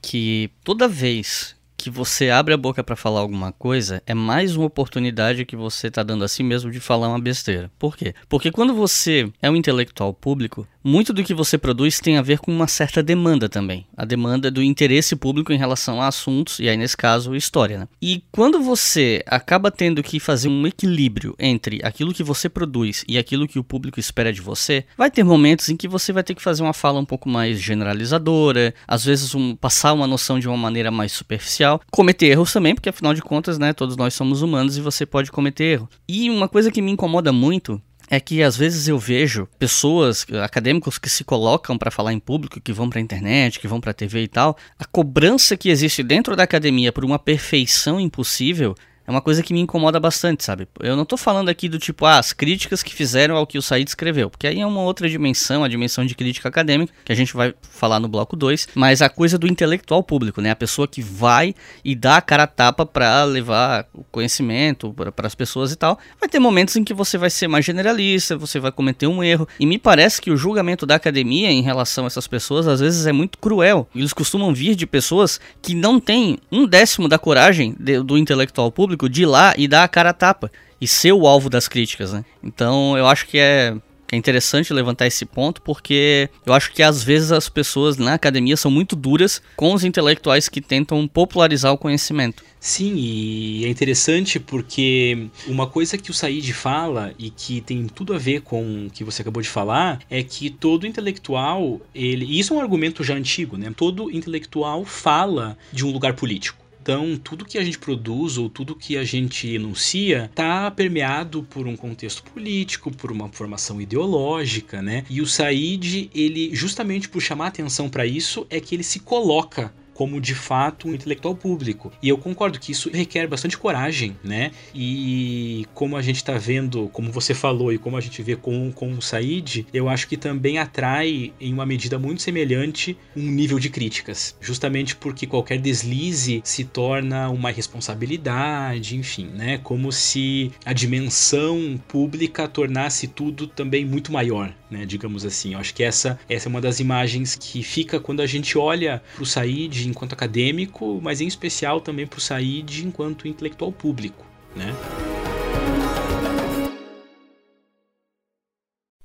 [0.00, 4.66] que toda vez que você abre a boca para falar alguma coisa é mais uma
[4.66, 7.70] oportunidade que você está dando a si mesmo de falar uma besteira.
[7.78, 8.14] Por quê?
[8.28, 12.38] Porque quando você é um intelectual público, muito do que você produz tem a ver
[12.38, 13.86] com uma certa demanda também.
[13.96, 17.78] A demanda do interesse público em relação a assuntos, e aí nesse caso, história.
[17.78, 17.88] Né?
[18.00, 23.18] E quando você acaba tendo que fazer um equilíbrio entre aquilo que você produz e
[23.18, 26.34] aquilo que o público espera de você, vai ter momentos em que você vai ter
[26.34, 30.48] que fazer uma fala um pouco mais generalizadora, às vezes um, passar uma noção de
[30.48, 34.42] uma maneira mais superficial, cometer erros também, porque afinal de contas, né, todos nós somos
[34.42, 35.88] humanos e você pode cometer erro.
[36.08, 37.80] E uma coisa que me incomoda muito
[38.10, 42.60] é que às vezes eu vejo pessoas, acadêmicos que se colocam para falar em público,
[42.60, 45.68] que vão para a internet, que vão para a TV e tal, a cobrança que
[45.68, 48.74] existe dentro da academia por uma perfeição impossível
[49.10, 50.68] é uma coisa que me incomoda bastante, sabe?
[50.78, 53.62] Eu não tô falando aqui do tipo, ah, as críticas que fizeram ao que o
[53.62, 57.16] Said escreveu, porque aí é uma outra dimensão, a dimensão de crítica acadêmica, que a
[57.16, 60.52] gente vai falar no bloco 2, mas a coisa do intelectual público, né?
[60.52, 65.26] A pessoa que vai e dá a cara a tapa para levar o conhecimento para
[65.26, 65.98] as pessoas e tal.
[66.20, 69.48] Vai ter momentos em que você vai ser mais generalista, você vai cometer um erro,
[69.58, 73.06] e me parece que o julgamento da academia em relação a essas pessoas às vezes
[73.06, 73.88] é muito cruel.
[73.92, 78.70] Eles costumam vir de pessoas que não têm um décimo da coragem de, do intelectual
[78.70, 81.68] público de ir lá e dar a cara a tapa e ser o alvo das
[81.68, 82.24] críticas, né?
[82.42, 83.76] Então eu acho que é
[84.12, 88.56] é interessante levantar esse ponto porque eu acho que às vezes as pessoas na academia
[88.56, 92.42] são muito duras com os intelectuais que tentam popularizar o conhecimento.
[92.58, 98.12] Sim, e é interessante porque uma coisa que o Said fala e que tem tudo
[98.12, 102.38] a ver com o que você acabou de falar é que todo intelectual, ele, e
[102.38, 103.72] isso é um argumento já antigo, né?
[103.74, 106.69] Todo intelectual fala de um lugar político.
[106.82, 111.66] Então, tudo que a gente produz ou tudo que a gente enuncia está permeado por
[111.66, 115.04] um contexto político, por uma formação ideológica, né?
[115.10, 119.72] E o Said, ele justamente por chamar atenção para isso é que ele se coloca
[120.00, 121.92] como de fato um intelectual público.
[122.02, 124.50] E eu concordo que isso requer bastante coragem, né?
[124.74, 128.72] E como a gente está vendo, como você falou, e como a gente vê com,
[128.72, 133.58] com o Said, eu acho que também atrai, em uma medida muito semelhante, um nível
[133.58, 134.34] de críticas.
[134.40, 139.58] Justamente porque qualquer deslize se torna uma responsabilidade, enfim, né?
[139.58, 144.86] Como se a dimensão pública tornasse tudo também muito maior, né?
[144.86, 145.54] Digamos assim.
[145.54, 149.02] Eu acho que essa, essa é uma das imagens que fica quando a gente olha
[149.14, 154.24] para o Said enquanto acadêmico, mas em especial também para o Said enquanto intelectual público,
[154.54, 154.74] né?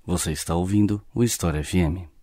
[0.06, 2.15] Você está ouvindo o História FM.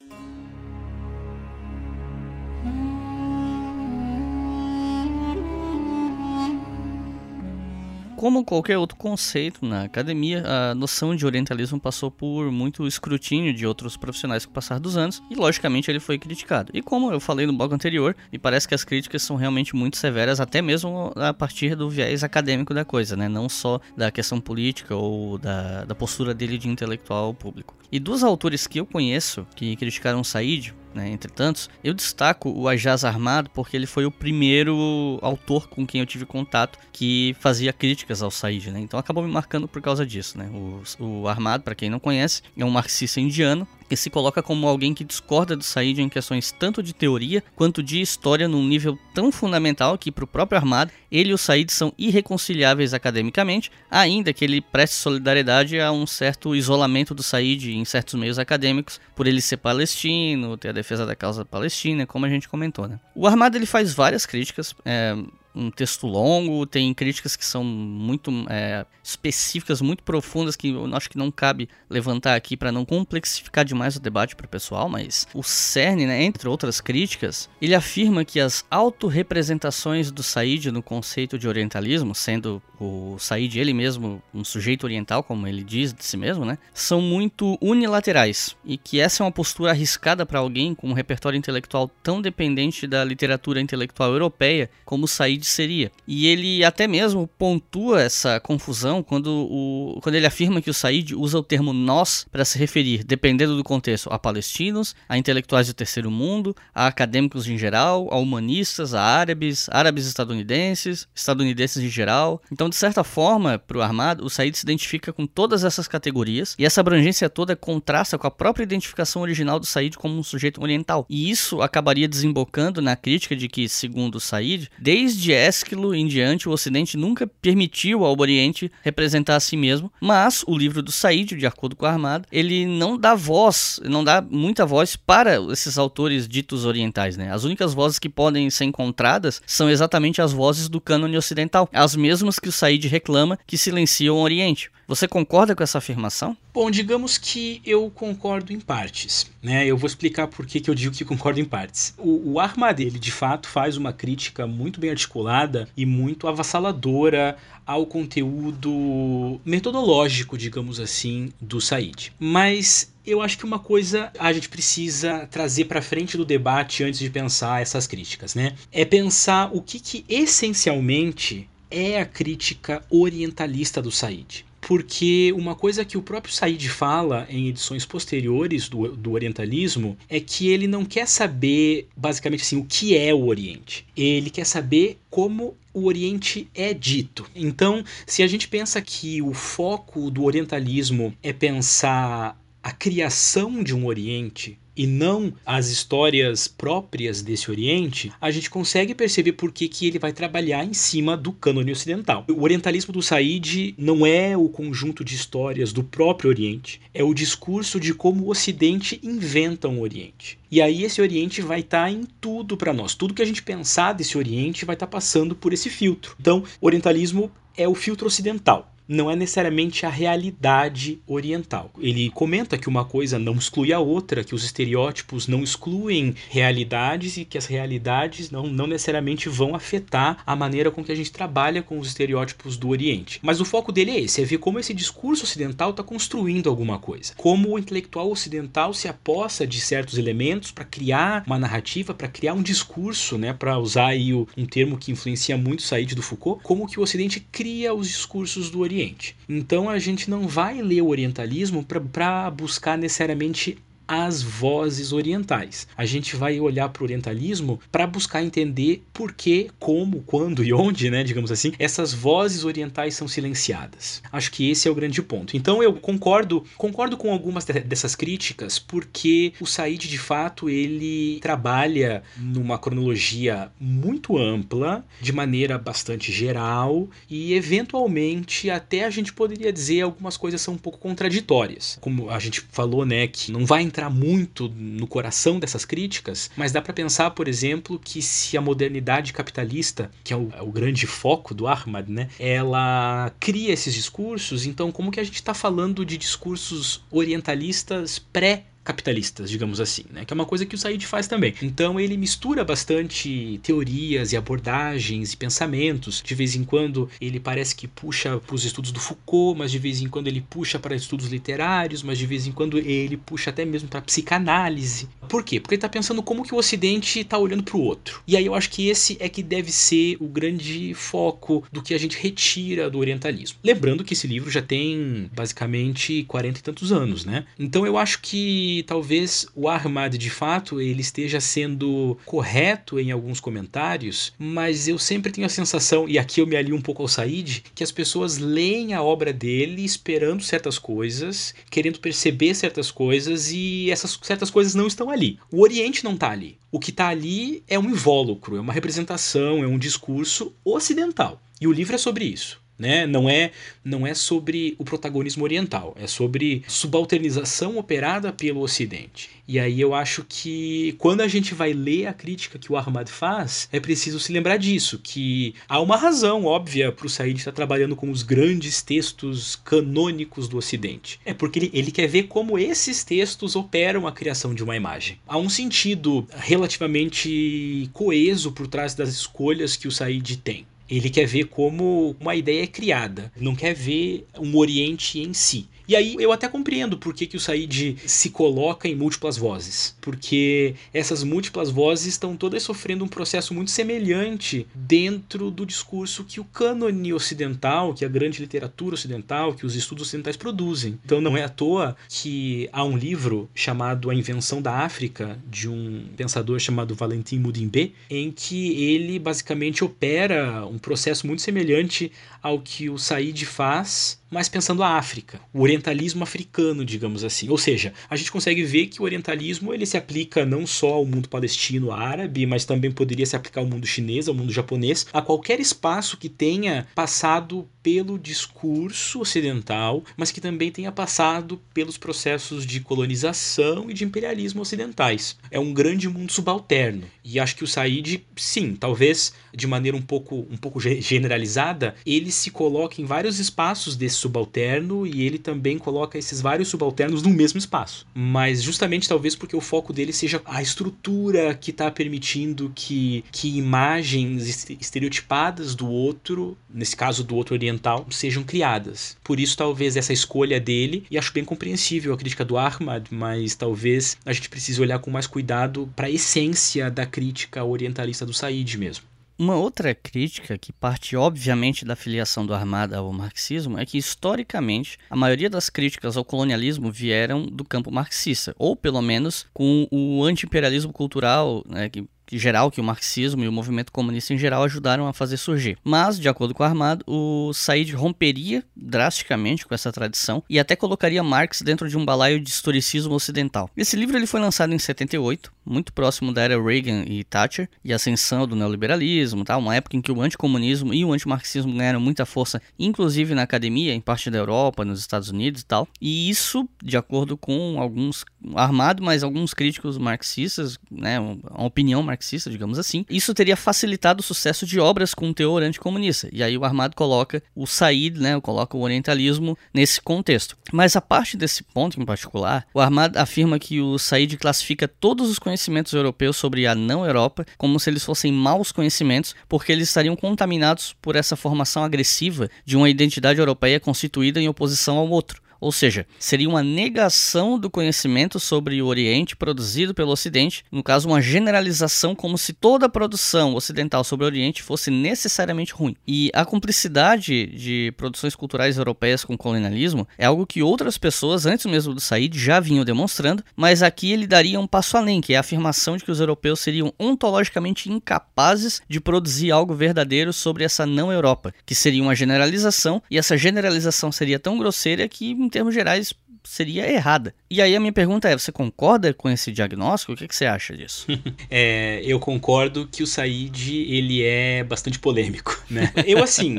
[8.22, 13.66] Como qualquer outro conceito na academia, a noção de orientalismo passou por muito escrutínio de
[13.66, 16.70] outros profissionais com o passar dos anos e, logicamente, ele foi criticado.
[16.72, 19.96] E como eu falei no blog anterior, me parece que as críticas são realmente muito
[19.96, 23.28] severas, até mesmo a partir do viés acadêmico da coisa, né?
[23.28, 27.76] não só da questão política ou da, da postura dele de intelectual público.
[27.90, 32.68] E dos autores que eu conheço que criticaram Said, né, entre tantos, eu destaco o
[32.68, 37.72] Ajaz Armado porque ele foi o primeiro autor com quem eu tive contato que fazia
[37.72, 38.80] críticas ao Said, né?
[38.80, 40.48] Então acabou me marcando por causa disso, né?
[40.52, 44.66] O, o Armado, para quem não conhece, é um marxista indiano que se coloca como
[44.66, 48.98] alguém que discorda do Said em questões tanto de teoria quanto de história num nível
[49.12, 54.32] tão fundamental que para o próprio Armado, ele e o Said são irreconciliáveis academicamente, ainda
[54.32, 59.26] que ele preste solidariedade a um certo isolamento do Said em certos meios acadêmicos, por
[59.26, 62.88] ele ser palestino, ter a defesa da causa palestina, como a gente comentou.
[62.88, 62.98] Né?
[63.14, 65.14] O Armado ele faz várias críticas, é,
[65.54, 71.10] um texto longo, tem críticas que são muito é, específicas, muito profundas, que eu acho
[71.10, 75.26] que não cabe levantar aqui para não complexificar demais o debate para o pessoal, mas
[75.34, 81.38] o CERN, né, entre outras críticas, ele afirma que as autorrepresentações do Said no conceito
[81.38, 86.16] de orientalismo, sendo o Said ele mesmo um sujeito oriental, como ele diz de si
[86.16, 90.88] mesmo, né, são muito unilaterais e que essa é uma postura arriscada para alguém com
[90.88, 95.90] um repertório intelectual tão dependente da literatura intelectual europeia como o Said seria.
[96.06, 101.14] E ele até mesmo pontua essa confusão quando, o, quando ele afirma que o Said
[101.14, 105.74] usa o termo nós para se referir, dependendo do contexto, a palestinos, a intelectuais do
[105.74, 112.40] terceiro mundo, a acadêmicos em geral, a humanistas, a árabes, árabes estadunidenses, estadunidenses em geral.
[112.50, 116.54] Então, de certa forma, para o armado, o Said se identifica com todas essas categorias
[116.58, 120.62] e essa abrangência toda contrasta com a própria identificação original do Said como um sujeito
[120.62, 121.06] oriental.
[121.08, 126.06] E isso acabaria desembocando na crítica de que, segundo o Said, desde de Ésquilo em
[126.06, 130.92] diante, o Ocidente nunca permitiu ao Oriente representar a si mesmo, mas o livro do
[130.92, 135.40] Said, de acordo com a Armada, ele não dá voz, não dá muita voz para
[135.50, 137.32] esses autores ditos orientais, né?
[137.32, 141.96] As únicas vozes que podem ser encontradas são exatamente as vozes do cânone ocidental, as
[141.96, 144.70] mesmas que o Said reclama que silenciam o Oriente.
[144.86, 146.36] Você concorda com essa afirmação?
[146.52, 149.30] Bom, digamos que eu concordo em partes.
[149.42, 149.66] Né?
[149.66, 151.94] Eu vou explicar por que, eu digo que concordo em partes.
[151.96, 157.36] O, o Armad, ele de fato faz uma crítica muito bem articulada e muito avassaladora
[157.66, 162.12] ao conteúdo metodológico, digamos assim, do Said.
[162.18, 167.00] Mas eu acho que uma coisa a gente precisa trazer para frente do debate antes
[167.00, 168.54] de pensar essas críticas, né?
[168.70, 174.44] É pensar o que, que essencialmente é a crítica orientalista do Said.
[174.62, 180.20] Porque uma coisa que o próprio Said fala em edições posteriores do, do Orientalismo é
[180.20, 183.84] que ele não quer saber, basicamente assim, o que é o Oriente.
[183.96, 187.28] Ele quer saber como o Oriente é dito.
[187.34, 193.74] Então, se a gente pensa que o foco do orientalismo é pensar a criação de
[193.74, 199.68] um Oriente e não as histórias próprias desse Oriente, a gente consegue perceber por que,
[199.68, 202.24] que ele vai trabalhar em cima do cânone ocidental.
[202.28, 207.14] O orientalismo do Said não é o conjunto de histórias do próprio Oriente, é o
[207.14, 210.38] discurso de como o Ocidente inventa um Oriente.
[210.50, 212.94] E aí esse Oriente vai estar tá em tudo para nós.
[212.94, 216.16] Tudo que a gente pensar desse Oriente vai estar tá passando por esse filtro.
[216.20, 221.70] Então, orientalismo é o filtro ocidental não é necessariamente a realidade oriental.
[221.78, 227.16] Ele comenta que uma coisa não exclui a outra, que os estereótipos não excluem realidades
[227.16, 231.10] e que as realidades não, não necessariamente vão afetar a maneira com que a gente
[231.10, 233.18] trabalha com os estereótipos do Oriente.
[233.22, 236.78] Mas o foco dele é esse, é ver como esse discurso ocidental está construindo alguma
[236.78, 237.14] coisa.
[237.16, 242.34] Como o intelectual ocidental se aposta de certos elementos para criar uma narrativa, para criar
[242.34, 246.66] um discurso, né, para usar aí um termo que influencia muito Said do Foucault, como
[246.66, 249.16] que o Ocidente cria os discursos do Oriente Oriente.
[249.28, 255.66] Então a gente não vai ler o orientalismo para buscar necessariamente as vozes orientais.
[255.76, 260.52] A gente vai olhar para o orientalismo para buscar entender por que, como, quando e
[260.52, 264.02] onde, né, digamos assim, essas vozes orientais são silenciadas.
[264.10, 265.36] Acho que esse é o grande ponto.
[265.36, 272.02] Então eu concordo, concordo com algumas dessas críticas, porque o Said de fato ele trabalha
[272.16, 279.82] numa cronologia muito ampla, de maneira bastante geral e eventualmente até a gente poderia dizer
[279.82, 281.78] algumas coisas são um pouco contraditórias.
[281.80, 286.52] Como a gente falou, né, que não vai entrar muito no coração dessas críticas, mas
[286.52, 290.52] dá para pensar, por exemplo, que se a modernidade capitalista, que é o, é o
[290.52, 295.32] grande foco do Ahmad, né, ela cria esses discursos, então como que a gente está
[295.32, 300.04] falando de discursos orientalistas pré capitalistas, digamos assim, né?
[300.04, 301.34] Que é uma coisa que o Said faz também.
[301.42, 306.02] Então ele mistura bastante teorias e abordagens e pensamentos.
[306.04, 309.58] De vez em quando ele parece que puxa para os estudos do Foucault, mas de
[309.58, 313.30] vez em quando ele puxa para estudos literários, mas de vez em quando ele puxa
[313.30, 314.88] até mesmo para psicanálise.
[315.08, 315.40] Por quê?
[315.40, 318.02] Porque ele está pensando como que o Ocidente está olhando para o outro.
[318.06, 321.74] E aí eu acho que esse é que deve ser o grande foco do que
[321.74, 323.38] a gente retira do orientalismo.
[323.42, 327.26] Lembrando que esse livro já tem basicamente 40 e tantos anos, né?
[327.38, 333.20] Então eu acho que talvez o Ahmad de fato ele esteja sendo correto em alguns
[333.20, 336.88] comentários, mas eu sempre tenho a sensação, e aqui eu me alio um pouco ao
[336.88, 343.30] Said, que as pessoas leem a obra dele esperando certas coisas, querendo perceber certas coisas
[343.30, 345.20] e essas certas coisas não estão ali.
[345.30, 346.36] O Oriente não está ali.
[346.50, 351.22] O que está ali é um invólucro, é uma representação, é um discurso ocidental.
[351.40, 352.41] E o livro é sobre isso.
[352.62, 352.86] Né?
[352.86, 353.32] Não é
[353.64, 359.10] não é sobre o protagonismo oriental, é sobre subalternização operada pelo Ocidente.
[359.26, 362.88] E aí eu acho que quando a gente vai ler a crítica que o Ahmad
[362.88, 367.32] faz, é preciso se lembrar disso, que há uma razão óbvia para o Said estar
[367.32, 371.00] trabalhando com os grandes textos canônicos do Ocidente.
[371.04, 375.00] É porque ele, ele quer ver como esses textos operam a criação de uma imagem.
[375.04, 380.46] Há um sentido relativamente coeso por trás das escolhas que o Said tem.
[380.74, 385.46] Ele quer ver como uma ideia é criada, não quer ver um Oriente em si.
[385.66, 389.76] E aí eu até compreendo por que, que o Said se coloca em múltiplas vozes.
[389.80, 396.20] Porque essas múltiplas vozes estão todas sofrendo um processo muito semelhante dentro do discurso que
[396.20, 400.78] o cânone ocidental, que a grande literatura ocidental, que os estudos ocidentais produzem.
[400.84, 405.48] Então não é à toa que há um livro chamado A Invenção da África, de
[405.48, 412.40] um pensador chamado Valentin Mudimbe, em que ele basicamente opera um processo muito semelhante ao
[412.40, 417.30] que o Said faz mas pensando a África, o orientalismo africano, digamos assim.
[417.30, 420.84] Ou seja, a gente consegue ver que o orientalismo ele se aplica não só ao
[420.84, 425.00] mundo palestino, árabe, mas também poderia se aplicar ao mundo chinês, ao mundo japonês, a
[425.00, 432.44] qualquer espaço que tenha passado pelo discurso ocidental, mas que também tenha passado pelos processos
[432.44, 435.16] de colonização e de imperialismo ocidentais.
[435.30, 436.82] É um grande mundo subalterno.
[437.04, 442.10] E acho que o Said, sim, talvez de maneira um pouco, um pouco generalizada, ele
[442.10, 447.10] se coloca em vários espaços desse subalterno e ele também coloca esses vários subalternos no
[447.10, 447.86] mesmo espaço.
[447.94, 453.36] Mas justamente talvez porque o foco dele seja a estrutura que está permitindo que, que
[453.36, 458.96] imagens estereotipadas do outro, nesse caso do outro oriental, sejam criadas.
[459.02, 463.34] Por isso talvez essa escolha dele, e acho bem compreensível a crítica do Ahmad, mas
[463.34, 468.12] talvez a gente precise olhar com mais cuidado para a essência da crítica orientalista do
[468.12, 468.91] Said mesmo.
[469.22, 474.76] Uma outra crítica, que parte obviamente da filiação do Armada ao marxismo, é que historicamente
[474.90, 480.02] a maioria das críticas ao colonialismo vieram do campo marxista, ou pelo menos com o
[480.02, 481.86] anti-imperialismo cultural, né, que
[482.18, 485.56] geral que o marxismo e o movimento comunista em geral ajudaram a fazer surgir.
[485.64, 490.54] Mas, de acordo com o Armado, o Said romperia drasticamente com essa tradição e até
[490.56, 493.50] colocaria Marx dentro de um balaio de historicismo ocidental.
[493.56, 497.72] Esse livro ele foi lançado em 78, muito próximo da era Reagan e Thatcher e
[497.72, 499.36] ascensão do neoliberalismo, tá?
[499.36, 503.74] uma época em que o anticomunismo e o antimarxismo ganharam muita força, inclusive na academia,
[503.74, 505.68] em parte da Europa, nos Estados Unidos e tal.
[505.80, 512.30] E isso, de acordo com alguns armado, mas alguns críticos marxistas, né, uma opinião marxista,
[512.30, 516.08] digamos assim, isso teria facilitado o sucesso de obras com teor anticomunista.
[516.12, 520.36] E aí o Armado coloca o Said, né, coloca o orientalismo nesse contexto.
[520.52, 525.10] Mas a parte desse ponto em particular, o Armado afirma que o Said classifica todos
[525.10, 529.68] os conhecimentos europeus sobre a não Europa como se eles fossem maus conhecimentos, porque eles
[529.68, 535.21] estariam contaminados por essa formação agressiva de uma identidade europeia constituída em oposição ao outro.
[535.42, 540.86] Ou seja, seria uma negação do conhecimento sobre o Oriente produzido pelo Ocidente, no caso,
[540.86, 545.74] uma generalização como se toda a produção ocidental sobre o Oriente fosse necessariamente ruim.
[545.84, 551.26] E a cumplicidade de produções culturais europeias com o colonialismo é algo que outras pessoas,
[551.26, 555.12] antes mesmo do Said, já vinham demonstrando, mas aqui ele daria um passo além, que
[555.12, 560.44] é a afirmação de que os europeus seriam ontologicamente incapazes de produzir algo verdadeiro sobre
[560.44, 565.54] essa não Europa, que seria uma generalização, e essa generalização seria tão grosseira que termos
[565.54, 567.14] gerais, seria errada.
[567.30, 569.92] E aí a minha pergunta é: você concorda com esse diagnóstico?
[569.92, 570.86] O que, que você acha disso?
[571.30, 575.72] é, eu concordo que o Said ele é bastante polêmico, né?
[575.86, 576.38] eu assim,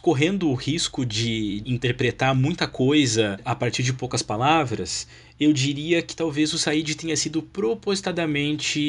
[0.00, 5.06] correndo o risco de interpretar muita coisa a partir de poucas palavras,
[5.38, 8.80] eu diria que talvez o Said tenha sido propositadamente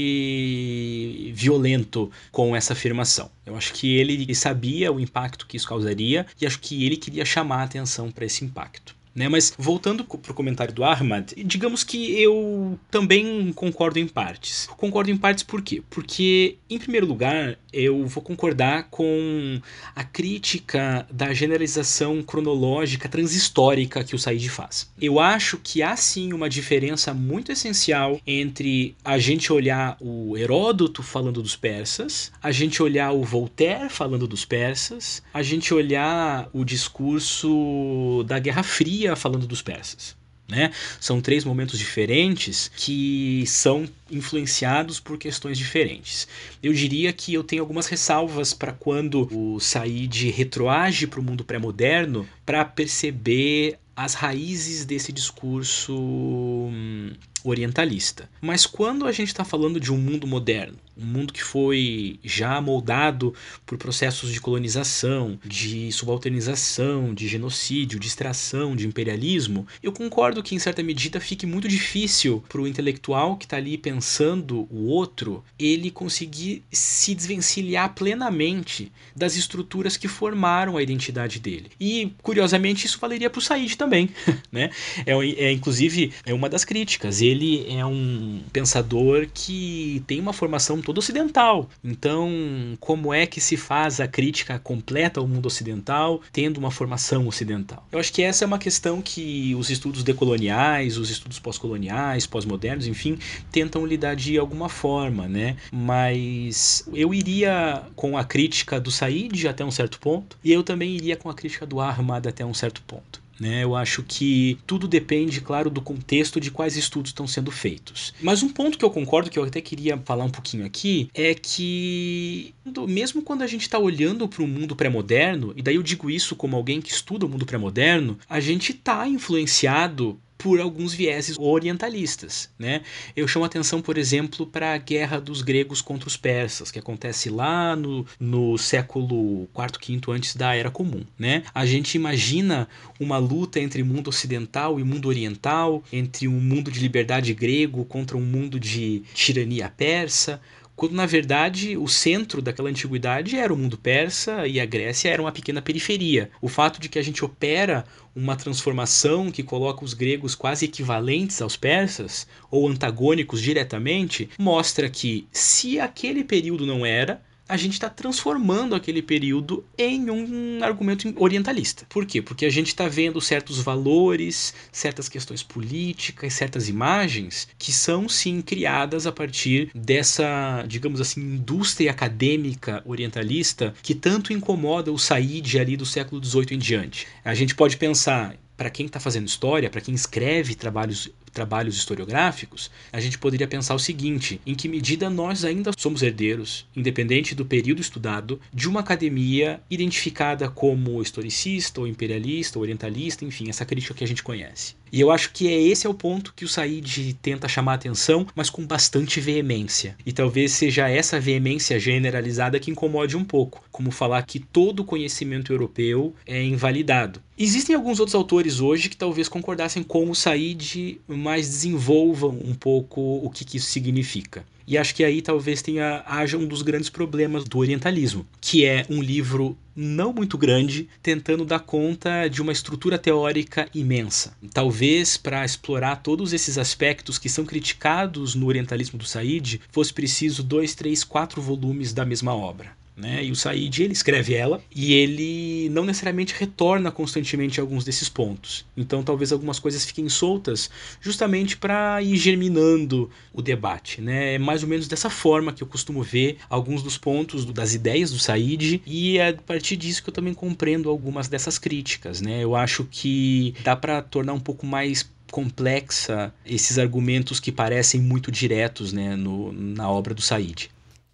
[1.33, 3.29] violento com essa afirmação.
[3.45, 7.25] Eu acho que ele sabia o impacto que isso causaria e acho que ele queria
[7.25, 8.96] chamar a atenção para esse impacto.
[9.17, 9.27] Né?
[9.27, 14.69] Mas voltando para o comentário do Ahmad, digamos que eu também concordo em partes.
[14.77, 15.81] Concordo em partes por quê?
[15.89, 19.59] Porque, em primeiro lugar, eu vou concordar com
[19.95, 24.87] a crítica da generalização cronológica transhistórica que o Said faz.
[25.01, 31.01] Eu acho que há sim uma diferença muito essencial entre a gente olhar o Heródoto
[31.01, 36.63] falando dos persas, a gente olhar o Voltaire falando dos persas, a gente olhar o
[36.63, 40.15] discurso da Guerra Fria falando dos persas.
[40.47, 40.71] Né?
[40.99, 46.25] São três momentos diferentes que são influenciados por questões diferentes.
[46.63, 51.43] Eu diria que eu tenho algumas ressalvas para quando o Said retroage para o mundo
[51.43, 57.11] pré-moderno para perceber as raízes desse discurso hum,
[57.43, 58.29] orientalista.
[58.39, 62.59] Mas quando a gente está falando de um mundo moderno, um mundo que foi já
[62.61, 63.33] moldado
[63.65, 70.55] por processos de colonização, de subalternização, de genocídio, de extração, de imperialismo, eu concordo que
[70.55, 75.43] em certa medida fique muito difícil para o intelectual que está ali pensando o outro,
[75.57, 81.71] ele conseguir se desvencilhar plenamente das estruturas que formaram a identidade dele.
[81.79, 84.09] E curiosamente isso valeria para o Said também,
[84.51, 84.69] né?
[85.05, 87.21] É, é inclusive é uma das críticas.
[87.21, 91.69] Ele é um pensador que tem uma formação todo ocidental.
[91.83, 92.31] Então,
[92.79, 97.85] como é que se faz a crítica completa ao mundo ocidental tendo uma formação ocidental?
[97.91, 102.87] Eu acho que essa é uma questão que os estudos decoloniais, os estudos pós-coloniais, pós-modernos,
[102.87, 103.19] enfim,
[103.51, 105.57] tentam lidar de alguma forma, né?
[105.73, 110.95] Mas eu iria com a crítica do Said até um certo ponto, e eu também
[110.95, 113.26] iria com a crítica do Ahmad até um certo ponto.
[113.39, 113.63] Né?
[113.63, 118.13] Eu acho que tudo depende, claro, do contexto de quais estudos estão sendo feitos.
[118.21, 121.33] Mas um ponto que eu concordo, que eu até queria falar um pouquinho aqui, é
[121.33, 122.53] que
[122.87, 126.35] mesmo quando a gente está olhando para o mundo pré-moderno, e daí eu digo isso
[126.35, 132.49] como alguém que estuda o mundo pré-moderno, a gente está influenciado por alguns vieses orientalistas.
[132.57, 132.81] Né?
[133.15, 137.29] Eu chamo atenção, por exemplo, para a guerra dos gregos contra os persas, que acontece
[137.29, 141.03] lá no, no século IV, V antes da Era Comum.
[141.17, 141.43] Né?
[141.53, 142.67] A gente imagina
[142.99, 148.17] uma luta entre mundo ocidental e mundo oriental, entre um mundo de liberdade grego contra
[148.17, 150.41] um mundo de tirania persa,
[150.77, 155.19] quando na verdade o centro daquela antiguidade era o mundo persa e a Grécia era
[155.19, 156.29] uma pequena periferia.
[156.39, 157.83] O fato de que a gente opera
[158.15, 165.27] uma transformação que coloca os gregos quase equivalentes aos persas, ou antagônicos diretamente, mostra que
[165.31, 171.85] se aquele período não era, a gente está transformando aquele período em um argumento orientalista.
[171.89, 172.21] Por quê?
[172.21, 178.41] Porque a gente está vendo certos valores, certas questões políticas, certas imagens que são sim
[178.41, 185.77] criadas a partir dessa, digamos assim, indústria acadêmica orientalista que tanto incomoda o Said ali
[185.77, 187.07] do século XVIII em diante.
[187.23, 192.71] A gente pode pensar para quem está fazendo história, para quem escreve trabalhos trabalhos historiográficos,
[192.91, 197.45] a gente poderia pensar o seguinte: em que medida nós ainda somos herdeiros, independente do
[197.45, 203.93] período estudado, de uma academia identificada como historicista, ou imperialista, ou orientalista, enfim, essa crítica
[203.93, 204.75] que a gente conhece.
[204.91, 207.75] E eu acho que é esse é o ponto que o Said tenta chamar a
[207.75, 209.97] atenção, mas com bastante veemência.
[210.05, 215.51] E talvez seja essa veemência generalizada que incomode um pouco, como falar que todo conhecimento
[215.51, 217.21] europeu é invalidado.
[217.37, 223.01] Existem alguns outros autores hoje que talvez concordassem com o Said, mas desenvolvam um pouco
[223.01, 224.45] o que, que isso significa.
[224.65, 228.85] E acho que aí talvez tenha haja um dos grandes problemas do orientalismo, que é
[228.89, 234.37] um livro não muito grande, tentando dar conta de uma estrutura teórica imensa.
[234.53, 240.41] Talvez para explorar todos esses aspectos que são criticados no orientalismo do Said, fosse preciso
[240.41, 242.71] dois, três, quatro volumes da mesma obra.
[242.97, 243.23] Né?
[243.23, 248.09] E o Said ele escreve ela e ele não necessariamente retorna constantemente a alguns desses
[248.09, 248.65] pontos.
[248.75, 250.67] Então talvez algumas coisas fiquem soltas
[250.99, 254.01] justamente para ir germinando o debate.
[254.01, 254.33] Né?
[254.33, 258.09] É mais ou menos dessa forma que eu costumo ver alguns dos pontos das ideias
[258.09, 262.19] do Said e é a partir disso que eu também compreendo algumas dessas críticas.
[262.19, 262.43] Né?
[262.43, 268.31] Eu acho que dá para tornar um pouco mais complexa esses argumentos que parecem muito
[268.31, 270.69] diretos né, no, na obra do Said.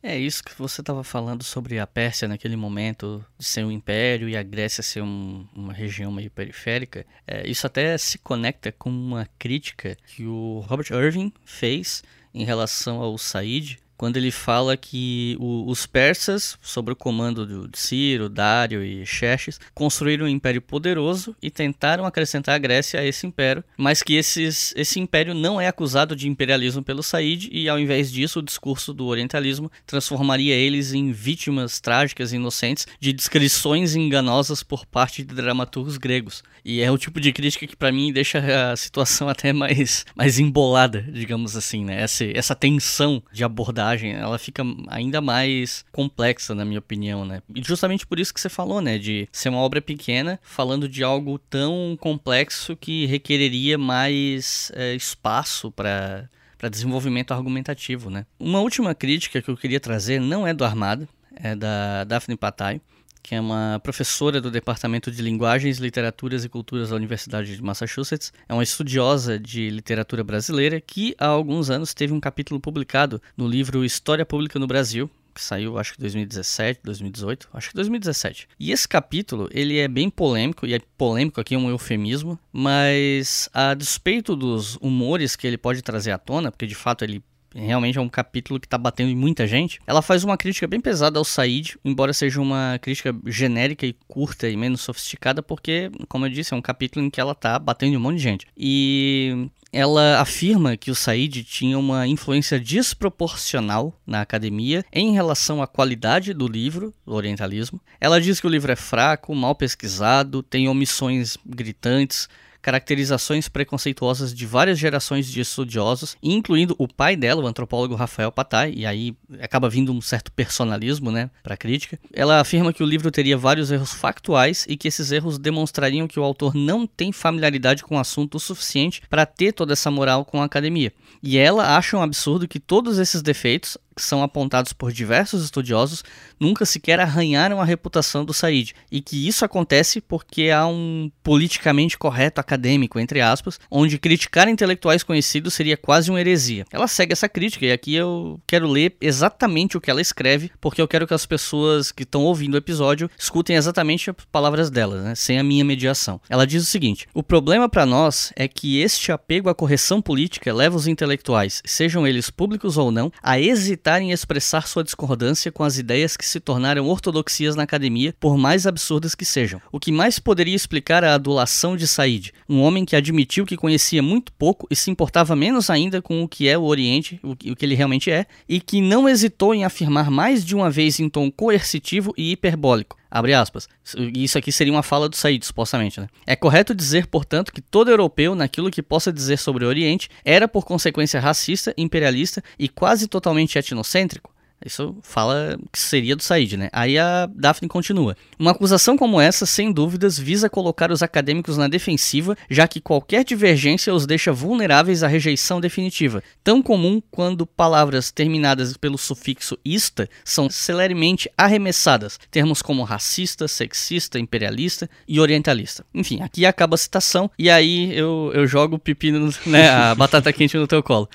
[0.06, 4.28] É isso que você estava falando sobre a Pérsia naquele momento de ser um império
[4.28, 7.06] e a Grécia ser um, uma região meio periférica.
[7.26, 13.00] É, isso até se conecta com uma crítica que o Robert Irving fez em relação
[13.00, 18.84] ao Said quando ele fala que o, os persas, sob o comando de Ciro, Dário
[18.84, 24.04] e Xerxes, construíram um império poderoso e tentaram acrescentar a Grécia a esse império, mas
[24.04, 28.40] que esses, esse império não é acusado de imperialismo pelo Said e, ao invés disso,
[28.40, 34.86] o discurso do orientalismo transformaria eles em vítimas trágicas e inocentes de descrições enganosas por
[34.86, 36.44] parte de dramaturgos gregos.
[36.66, 40.40] E é o tipo de crítica que, para mim, deixa a situação até mais, mais
[40.40, 42.02] embolada, digamos assim, né?
[42.02, 47.42] Essa, essa tensão de abordagem ela fica ainda mais complexa, na minha opinião, né?
[47.54, 48.98] E justamente por isso que você falou, né?
[48.98, 55.72] De ser uma obra pequena, falando de algo tão complexo que requereria mais é, espaço
[55.72, 58.26] para para desenvolvimento argumentativo, né?
[58.40, 62.80] Uma última crítica que eu queria trazer não é do Armada, é da Daphne Patai,
[63.24, 68.34] que é uma professora do Departamento de Linguagens, Literaturas e Culturas da Universidade de Massachusetts.
[68.50, 73.48] É uma estudiosa de literatura brasileira que há alguns anos teve um capítulo publicado no
[73.48, 78.48] livro História Pública no Brasil, que saiu acho que 2017, 2018, acho que 2017.
[78.60, 83.50] E esse capítulo, ele é bem polêmico, e é polêmico aqui é um eufemismo, mas
[83.54, 87.24] a despeito dos humores que ele pode trazer à tona, porque de fato ele
[87.54, 89.80] realmente é um capítulo que tá batendo em muita gente.
[89.86, 94.50] Ela faz uma crítica bem pesada ao Said, embora seja uma crítica genérica e curta
[94.50, 97.94] e menos sofisticada, porque, como eu disse, é um capítulo em que ela tá batendo
[97.94, 98.48] em um monte de gente.
[98.58, 105.68] E ela afirma que o Said tinha uma influência desproporcional na academia em relação à
[105.68, 107.82] qualidade do livro, do Orientalismo.
[108.00, 112.30] Ela diz que o livro é fraco, mal pesquisado, tem omissões gritantes,
[112.64, 118.74] caracterizações preconceituosas de várias gerações de estudiosos, incluindo o pai dela, o antropólogo Rafael Patai,
[118.76, 122.00] e aí acaba vindo um certo personalismo, né, para a crítica.
[122.14, 126.20] Ela afirma que o livro teria vários erros factuais e que esses erros demonstrariam que
[126.20, 130.24] o autor não tem familiaridade com o assunto o suficiente para ter toda essa moral
[130.24, 130.94] com a academia.
[131.22, 136.04] E ela acha um absurdo que todos esses defeitos que são apontados por diversos estudiosos
[136.40, 141.98] nunca sequer arranharam a reputação do Said, e que isso acontece porque há um politicamente
[141.98, 146.66] correto acadêmico, entre aspas, onde criticar intelectuais conhecidos seria quase uma heresia.
[146.72, 150.82] Ela segue essa crítica, e aqui eu quero ler exatamente o que ela escreve, porque
[150.82, 155.02] eu quero que as pessoas que estão ouvindo o episódio escutem exatamente as palavras dela,
[155.02, 156.20] né, sem a minha mediação.
[156.30, 160.54] Ela diz o seguinte: O problema para nós é que este apego à correção política
[160.54, 165.52] leva os intelectuais, sejam eles públicos ou não, a hesitar hesitar em expressar sua discordância
[165.52, 169.62] com as ideias que se tornaram ortodoxias na academia, por mais absurdas que sejam.
[169.74, 174.02] O que mais poderia explicar a adulação de Said, um homem que admitiu que conhecia
[174.02, 177.54] muito pouco e se importava menos ainda com o que é o Oriente, o que
[177.62, 181.30] ele realmente é, e que não hesitou em afirmar mais de uma vez em tom
[181.30, 182.98] coercitivo e hiperbólico.
[183.16, 183.70] Abre aspas.
[184.16, 186.02] Isso aqui seria uma fala do Said, supostamente.
[186.02, 186.08] Né?
[186.26, 190.48] É correto dizer, portanto, que todo europeu, naquilo que possa dizer sobre o Oriente, era
[190.48, 194.33] por consequência racista, imperialista e quase totalmente etnocêntrico?
[194.66, 196.70] Isso fala que seria do Said, né?
[196.72, 198.16] Aí a Daphne continua.
[198.40, 203.24] Uma acusação como essa, sem dúvidas, visa colocar os acadêmicos na defensiva, já que qualquer
[203.24, 210.10] divergência os deixa vulneráveis à rejeição definitiva, tão comum quando palavras terminadas pelo sufixo ista
[210.24, 215.86] são celeremente arremessadas, termos como racista, sexista, imperialista e orientalista.
[215.94, 220.32] Enfim, aqui acaba a citação e aí eu, eu jogo o pepino, né, a batata
[220.32, 221.10] quente no teu colo.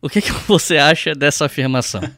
[0.00, 2.00] O que, que você acha dessa afirmação?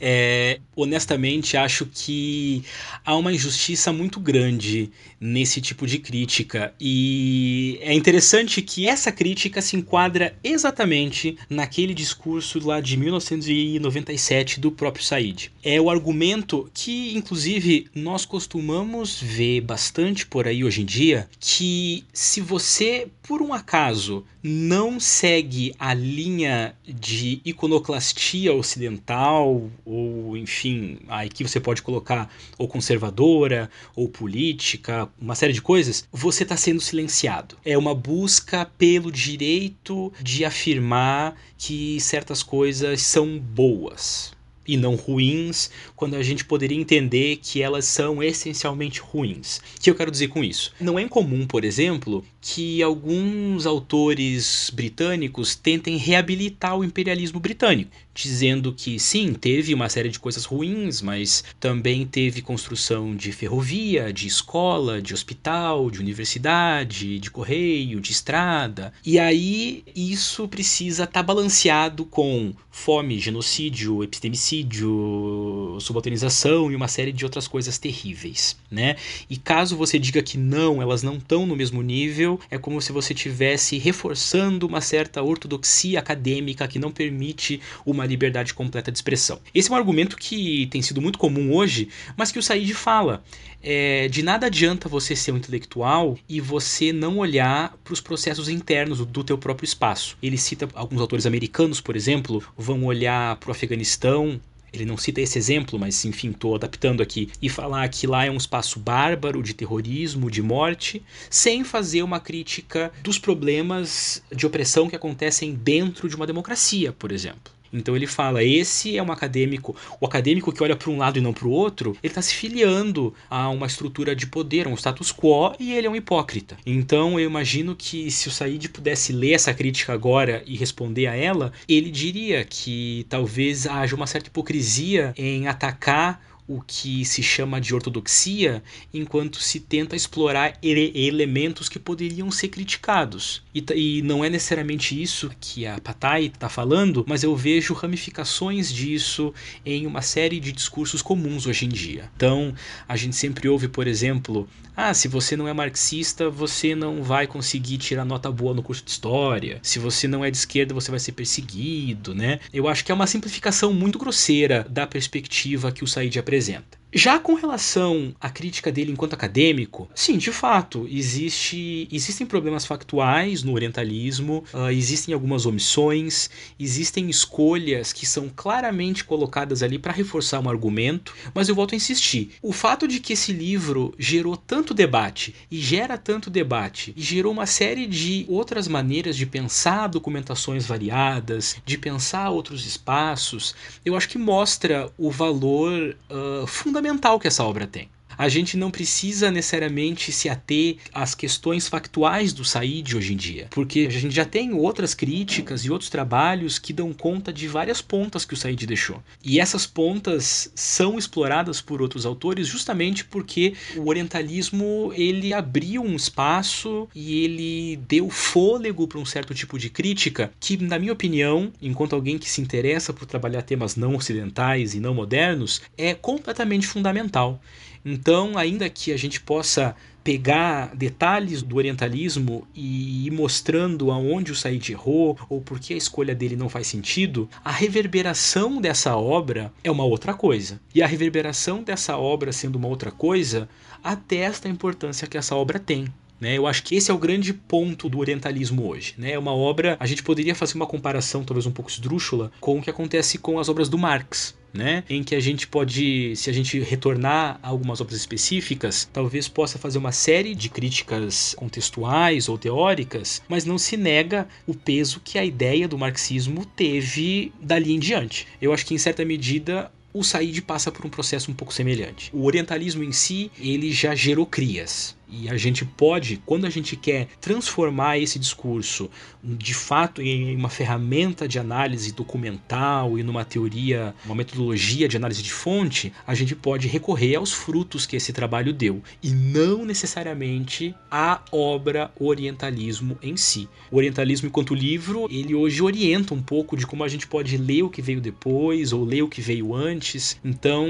[0.00, 2.64] É, honestamente, acho que
[3.04, 6.74] há uma injustiça muito grande nesse tipo de crítica.
[6.80, 14.72] E é interessante que essa crítica se enquadra exatamente naquele discurso lá de 1997 do
[14.72, 15.52] próprio Said.
[15.62, 22.04] É o argumento que, inclusive, nós costumamos ver bastante por aí hoje em dia, que
[22.12, 31.28] se você, por um acaso, não segue a linha de iconoclastia ocidental, ou enfim, aí
[31.28, 36.80] que você pode colocar ou conservadora, ou política, uma série de coisas, você está sendo
[36.80, 37.56] silenciado.
[37.64, 44.32] É uma busca pelo direito de afirmar que certas coisas são boas
[44.66, 49.58] e não ruins, quando a gente poderia entender que elas são essencialmente ruins.
[49.76, 50.72] O que eu quero dizer com isso?
[50.80, 58.72] Não é incomum, por exemplo, que alguns autores britânicos tentem reabilitar o imperialismo britânico, dizendo
[58.72, 64.26] que sim, teve uma série de coisas ruins, mas também teve construção de ferrovia, de
[64.26, 68.92] escola, de hospital, de universidade, de correio, de estrada.
[69.06, 77.12] E aí isso precisa estar tá balanceado com fome, genocídio, epistemicídio, subalternização e uma série
[77.12, 78.96] de outras coisas terríveis, né?
[79.28, 82.92] E caso você diga que não, elas não estão no mesmo nível, é como se
[82.92, 89.40] você tivesse reforçando uma certa ortodoxia acadêmica que não permite uma liberdade completa de expressão.
[89.54, 93.22] Esse é um argumento que tem sido muito comum hoje, mas que o Said fala.
[93.64, 98.48] É, de nada adianta você ser um intelectual e você não olhar para os processos
[98.48, 100.16] internos do teu próprio espaço.
[100.20, 104.40] Ele cita alguns autores americanos, por exemplo, vão olhar para o Afeganistão
[104.72, 108.30] ele não cita esse exemplo, mas enfim, estou adaptando aqui, e falar que lá é
[108.30, 114.88] um espaço bárbaro de terrorismo, de morte, sem fazer uma crítica dos problemas de opressão
[114.88, 117.52] que acontecem dentro de uma democracia, por exemplo.
[117.72, 121.22] Então ele fala: esse é um acadêmico, o acadêmico que olha para um lado e
[121.22, 124.76] não para o outro, ele está se filiando a uma estrutura de poder, a um
[124.76, 126.56] status quo, e ele é um hipócrita.
[126.66, 131.16] Então eu imagino que se o Said pudesse ler essa crítica agora e responder a
[131.16, 137.60] ela, ele diria que talvez haja uma certa hipocrisia em atacar o que se chama
[137.60, 138.62] de ortodoxia,
[138.92, 143.42] enquanto se tenta explorar ele elementos que poderiam ser criticados.
[143.54, 148.72] E, e, não é necessariamente isso que a Patai está falando, mas eu vejo ramificações
[148.72, 149.32] disso
[149.64, 152.10] em uma série de discursos comuns hoje em dia.
[152.16, 152.54] Então,
[152.88, 157.26] a gente sempre ouve, por exemplo, ah, se você não é marxista, você não vai
[157.26, 159.60] conseguir tirar nota boa no curso de história.
[159.62, 162.40] Se você não é de esquerda, você vai ser perseguido, né?
[162.52, 166.81] Eu acho que é uma simplificação muito grosseira da perspectiva que o Said apresenta.
[166.94, 173.42] Já com relação à crítica dele enquanto acadêmico, sim, de fato, existe, existem problemas factuais
[173.42, 176.28] no orientalismo, uh, existem algumas omissões,
[176.60, 181.76] existem escolhas que são claramente colocadas ali para reforçar um argumento, mas eu volto a
[181.76, 182.32] insistir.
[182.42, 187.32] O fato de que esse livro gerou tanto debate e gera tanto debate e gerou
[187.32, 194.10] uma série de outras maneiras de pensar documentações variadas, de pensar outros espaços, eu acho
[194.10, 197.88] que mostra o valor uh, fundamental fundamental que essa obra tem.
[198.16, 203.48] A gente não precisa necessariamente se ater às questões factuais do Said hoje em dia,
[203.50, 207.80] porque a gente já tem outras críticas e outros trabalhos que dão conta de várias
[207.80, 209.02] pontas que o Said deixou.
[209.24, 215.96] E essas pontas são exploradas por outros autores justamente porque o orientalismo ele abriu um
[215.96, 221.52] espaço e ele deu fôlego para um certo tipo de crítica que, na minha opinião,
[221.60, 226.66] enquanto alguém que se interessa por trabalhar temas não ocidentais e não modernos, é completamente
[226.66, 227.40] fundamental.
[227.84, 229.74] Então, ainda que a gente possa
[230.04, 235.76] pegar detalhes do orientalismo e ir mostrando aonde o Said errou ou por que a
[235.76, 240.60] escolha dele não faz sentido, a reverberação dessa obra é uma outra coisa.
[240.74, 243.48] E a reverberação dessa obra sendo uma outra coisa
[243.82, 245.86] atesta a importância que essa obra tem.
[246.20, 246.38] Né?
[246.38, 248.94] Eu acho que esse é o grande ponto do orientalismo hoje.
[248.96, 249.12] Né?
[249.12, 252.62] É uma obra, a gente poderia fazer uma comparação talvez um pouco esdrúxula com o
[252.62, 254.84] que acontece com as obras do Marx né?
[254.88, 259.58] Em que a gente pode, se a gente retornar a algumas obras específicas, talvez possa
[259.58, 265.18] fazer uma série de críticas contextuais ou teóricas, mas não se nega o peso que
[265.18, 268.26] a ideia do marxismo teve dali em diante.
[268.40, 272.10] Eu acho que em certa medida o Said passa por um processo um pouco semelhante.
[272.14, 274.96] O orientalismo em si, ele já gerou crias.
[275.12, 278.88] E a gente pode, quando a gente quer transformar esse discurso
[279.22, 285.22] de fato em uma ferramenta de análise documental e numa teoria, uma metodologia de análise
[285.22, 290.74] de fonte, a gente pode recorrer aos frutos que esse trabalho deu e não necessariamente
[290.90, 293.48] à obra Orientalismo em si.
[293.70, 297.62] O Orientalismo enquanto livro, ele hoje orienta um pouco de como a gente pode ler
[297.64, 300.18] o que veio depois ou ler o que veio antes.
[300.24, 300.66] Então,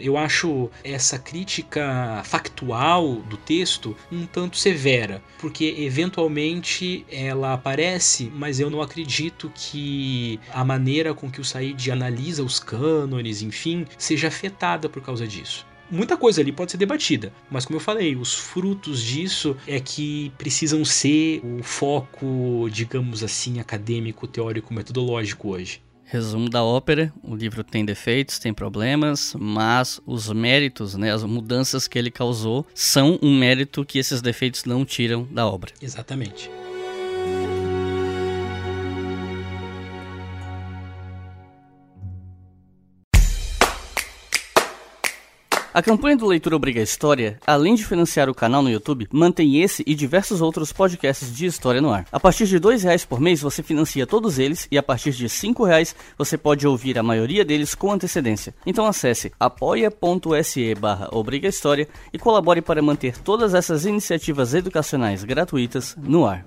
[0.00, 3.65] eu acho essa crítica factual do texto
[4.10, 11.30] um tanto severa, porque eventualmente ela aparece, mas eu não acredito que a maneira com
[11.30, 16.52] que o Said analisa os cânones, enfim, seja afetada por causa disso muita coisa ali
[16.52, 21.62] pode ser debatida, mas como eu falei, os frutos disso é que precisam ser o
[21.62, 25.80] foco, digamos assim, acadêmico, teórico, metodológico hoje.
[26.06, 31.88] Resumo da ópera: o livro tem defeitos, tem problemas, mas os méritos, né, as mudanças
[31.88, 35.72] que ele causou, são um mérito que esses defeitos não tiram da obra.
[35.82, 36.50] Exatamente.
[45.76, 49.84] A campanha do Leitura Obriga História, além de financiar o canal no YouTube, mantém esse
[49.86, 52.06] e diversos outros podcasts de história no ar.
[52.10, 55.26] A partir de R$ reais por mês você financia todos eles e a partir de
[55.26, 58.54] R$ reais você pode ouvir a maioria deles com antecedência.
[58.64, 65.94] Então acesse apoia.se barra Obriga História e colabore para manter todas essas iniciativas educacionais gratuitas
[65.98, 66.42] no ar.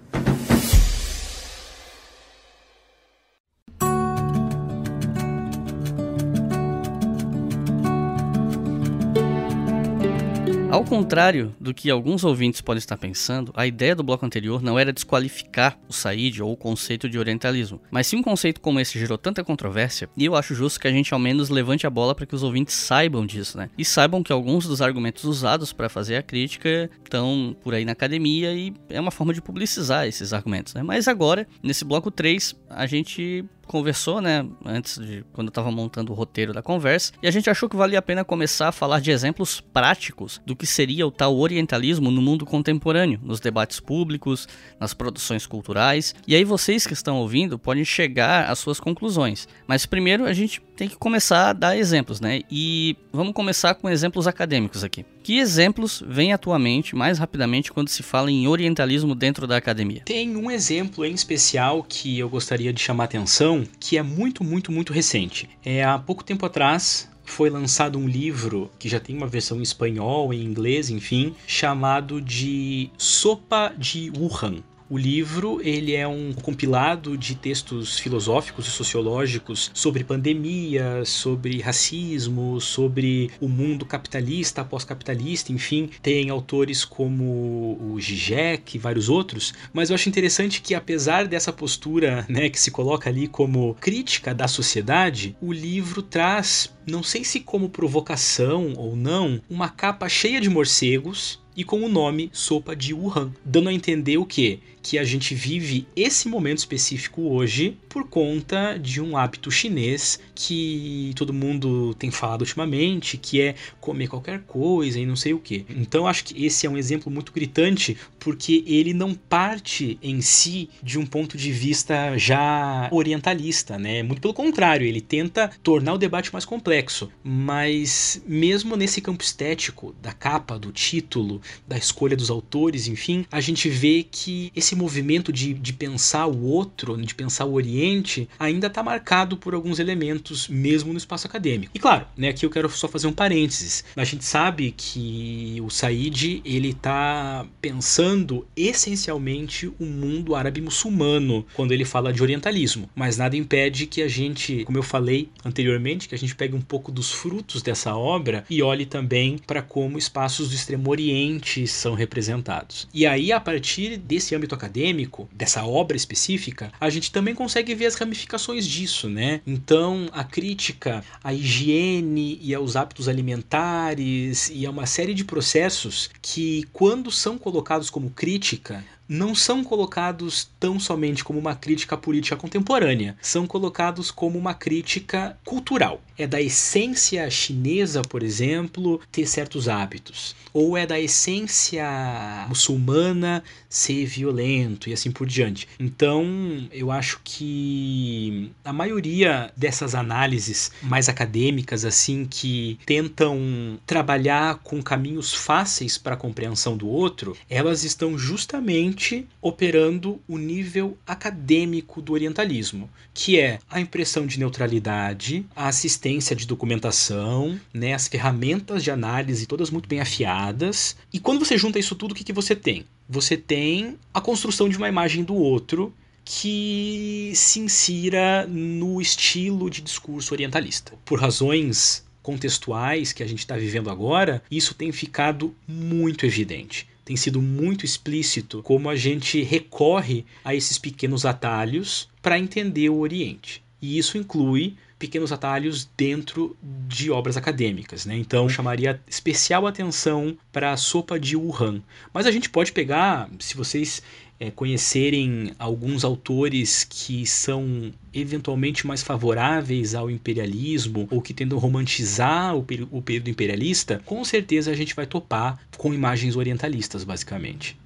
[10.80, 14.80] Ao contrário do que alguns ouvintes podem estar pensando, a ideia do bloco anterior não
[14.80, 18.98] era desqualificar o Said ou o conceito de orientalismo, mas se um conceito como esse
[18.98, 22.16] gerou tanta controvérsia, e eu acho justo que a gente ao menos levante a bola
[22.16, 23.70] para que os ouvintes saibam disso, né?
[23.78, 27.92] E saibam que alguns dos argumentos usados para fazer a crítica estão por aí na
[27.92, 30.82] academia e é uma forma de publicizar esses argumentos, né?
[30.82, 36.12] Mas agora, nesse bloco 3, a gente conversou, né, antes de quando eu estava montando
[36.12, 39.00] o roteiro da conversa, e a gente achou que valia a pena começar a falar
[39.00, 44.48] de exemplos práticos do que seria o tal orientalismo no mundo contemporâneo, nos debates públicos,
[44.80, 46.16] nas produções culturais.
[46.28, 49.48] E aí vocês que estão ouvindo podem chegar às suas conclusões.
[49.68, 52.42] Mas primeiro a gente tem que começar a dar exemplos, né?
[52.50, 55.06] E vamos começar com exemplos acadêmicos aqui.
[55.22, 60.02] Que exemplos vêm atualmente mais rapidamente quando se fala em orientalismo dentro da academia?
[60.06, 64.44] Tem um exemplo em especial que eu gostaria de chamar a atenção, que é muito,
[64.44, 65.50] muito, muito recente.
[65.64, 69.64] É há pouco tempo atrás, foi lançado um livro que já tem uma versão em
[69.64, 74.64] espanhol, em inglês, enfim, chamado de Sopa de Wuhan.
[74.92, 82.60] O livro ele é um compilado de textos filosóficos e sociológicos sobre pandemia, sobre racismo,
[82.60, 89.92] sobre o mundo capitalista, pós-capitalista, enfim, tem autores como o Zizek e vários outros, mas
[89.92, 94.48] eu acho interessante que apesar dessa postura, né, que se coloca ali como crítica da
[94.48, 100.50] sociedade, o livro traz, não sei se como provocação ou não, uma capa cheia de
[100.50, 104.62] morcegos e com o nome Sopa de Wuhan, dando a entender o que?
[104.82, 111.12] Que a gente vive esse momento específico hoje por conta de um hábito chinês que
[111.18, 115.66] todo mundo tem falado ultimamente, que é comer qualquer coisa e não sei o que.
[115.70, 120.70] Então acho que esse é um exemplo muito gritante porque ele não parte em si
[120.82, 124.02] de um ponto de vista já orientalista, né?
[124.02, 129.94] Muito pelo contrário, ele tenta tornar o debate mais complexo, mas mesmo nesse campo estético
[130.02, 135.32] da capa, do título, da escolha dos autores, enfim, a gente vê que esse movimento
[135.32, 140.48] de, de pensar o outro, de pensar o Oriente, ainda está marcado por alguns elementos,
[140.48, 141.72] mesmo no espaço acadêmico.
[141.74, 143.84] E claro, né, aqui eu quero só fazer um parênteses.
[143.96, 151.72] A gente sabe que o Said ele está pensando essencialmente o mundo árabe muçulmano quando
[151.72, 156.16] ele fala de orientalismo, mas nada impede que a gente, como eu falei anteriormente, que
[156.16, 160.50] a gente pegue um pouco dos frutos dessa obra e olhe também para como espaços
[160.50, 162.88] do Extremo Oriente são representados.
[162.94, 167.86] E aí, a partir desse âmbito acadêmico, dessa obra específica, a gente também consegue ver
[167.86, 169.42] as ramificações disso, né?
[169.46, 176.10] Então, a crítica à higiene e aos hábitos alimentares e a uma série de processos
[176.22, 182.38] que, quando são colocados como crítica, não são colocados tão somente como uma crítica política
[182.38, 186.00] contemporânea, são colocados como uma crítica cultural.
[186.16, 194.06] É da essência chinesa, por exemplo, ter certos hábitos, ou é da essência muçulmana ser
[194.06, 195.68] violento e assim por diante.
[195.80, 204.82] Então, eu acho que a maioria dessas análises mais acadêmicas assim que tentam trabalhar com
[204.82, 212.14] caminhos fáceis para a compreensão do outro, elas estão justamente operando o nível acadêmico do
[212.14, 218.90] orientalismo, que é a impressão de neutralidade, a assistência de documentação, né, as ferramentas de
[218.90, 220.96] análise todas muito bem afiadas.
[221.14, 222.86] E quando você junta isso tudo, o que, que você tem?
[223.12, 225.92] Você tem a construção de uma imagem do outro
[226.24, 230.94] que se insira no estilo de discurso orientalista.
[231.04, 236.88] Por razões contextuais que a gente está vivendo agora, isso tem ficado muito evidente.
[237.04, 243.00] Tem sido muito explícito como a gente recorre a esses pequenos atalhos para entender o
[243.00, 243.64] Oriente.
[243.82, 248.18] E isso inclui pequenos atalhos dentro de obras acadêmicas, né?
[248.18, 251.82] Então eu chamaria especial atenção para a sopa de Wuhan.
[252.14, 254.04] Mas a gente pode pegar, se vocês
[254.40, 262.56] é, conhecerem alguns autores que são eventualmente mais favoráveis ao imperialismo ou que tentam romantizar
[262.56, 267.78] o, o período imperialista, com certeza a gente vai topar com imagens orientalistas, basicamente.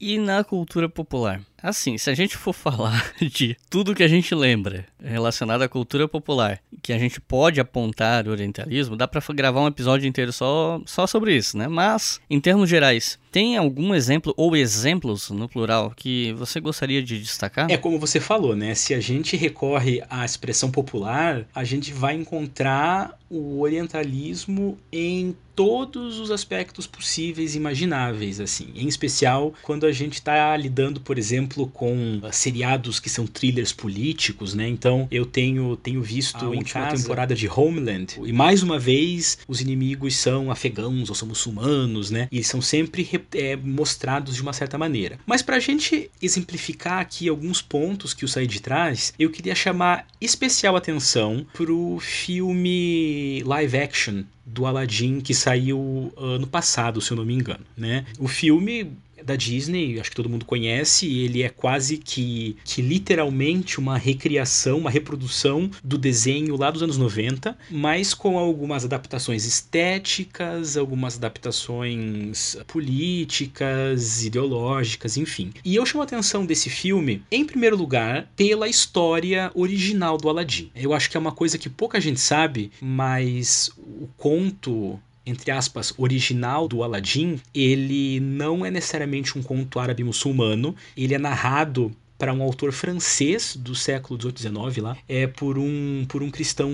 [0.00, 1.40] E na cultura popular?
[1.62, 6.06] Assim, se a gente for falar de tudo que a gente lembra relacionado à cultura
[6.08, 10.80] popular, que a gente pode apontar o orientalismo, dá para gravar um episódio inteiro só,
[10.86, 11.68] só sobre isso, né?
[11.68, 17.20] Mas, em termos gerais, tem algum exemplo ou exemplos no plural que você gostaria de
[17.20, 17.70] destacar?
[17.70, 18.74] É como você falou, né?
[18.74, 26.18] Se a gente recorre à expressão popular, a gente vai encontrar o orientalismo em todos
[26.18, 28.68] os aspectos possíveis e imagináveis, assim.
[28.74, 33.72] Em especial quando a gente está lidando, por exemplo, com uh, seriados que são thrillers
[33.72, 34.68] políticos, né?
[34.68, 37.02] Então eu tenho, tenho visto a última casa.
[37.02, 42.28] temporada de Homeland e mais uma vez os inimigos são afegãos ou são muçulmanos, né?
[42.30, 45.18] E são sempre é, mostrados de uma certa maneira.
[45.26, 50.06] Mas para a gente exemplificar aqui alguns pontos que o Said traz, eu queria chamar
[50.20, 57.24] especial atenção pro filme live action do Aladdin que saiu ano passado, se eu não
[57.24, 58.06] me engano, né?
[58.18, 58.92] O filme
[59.28, 64.78] da Disney, acho que todo mundo conhece, ele é quase que, que literalmente uma recriação,
[64.78, 72.56] uma reprodução do desenho lá dos anos 90, mas com algumas adaptações estéticas, algumas adaptações
[72.66, 75.52] políticas, ideológicas, enfim.
[75.62, 80.70] E eu chamo a atenção desse filme, em primeiro lugar, pela história original do Aladdin.
[80.74, 84.98] Eu acho que é uma coisa que pouca gente sabe, mas o conto
[85.28, 91.18] entre aspas, original do Aladdin, ele não é necessariamente um conto árabe muçulmano, ele é
[91.18, 96.30] narrado para um autor francês do século XVIII, XIX lá, é por um, por um
[96.30, 96.70] cristão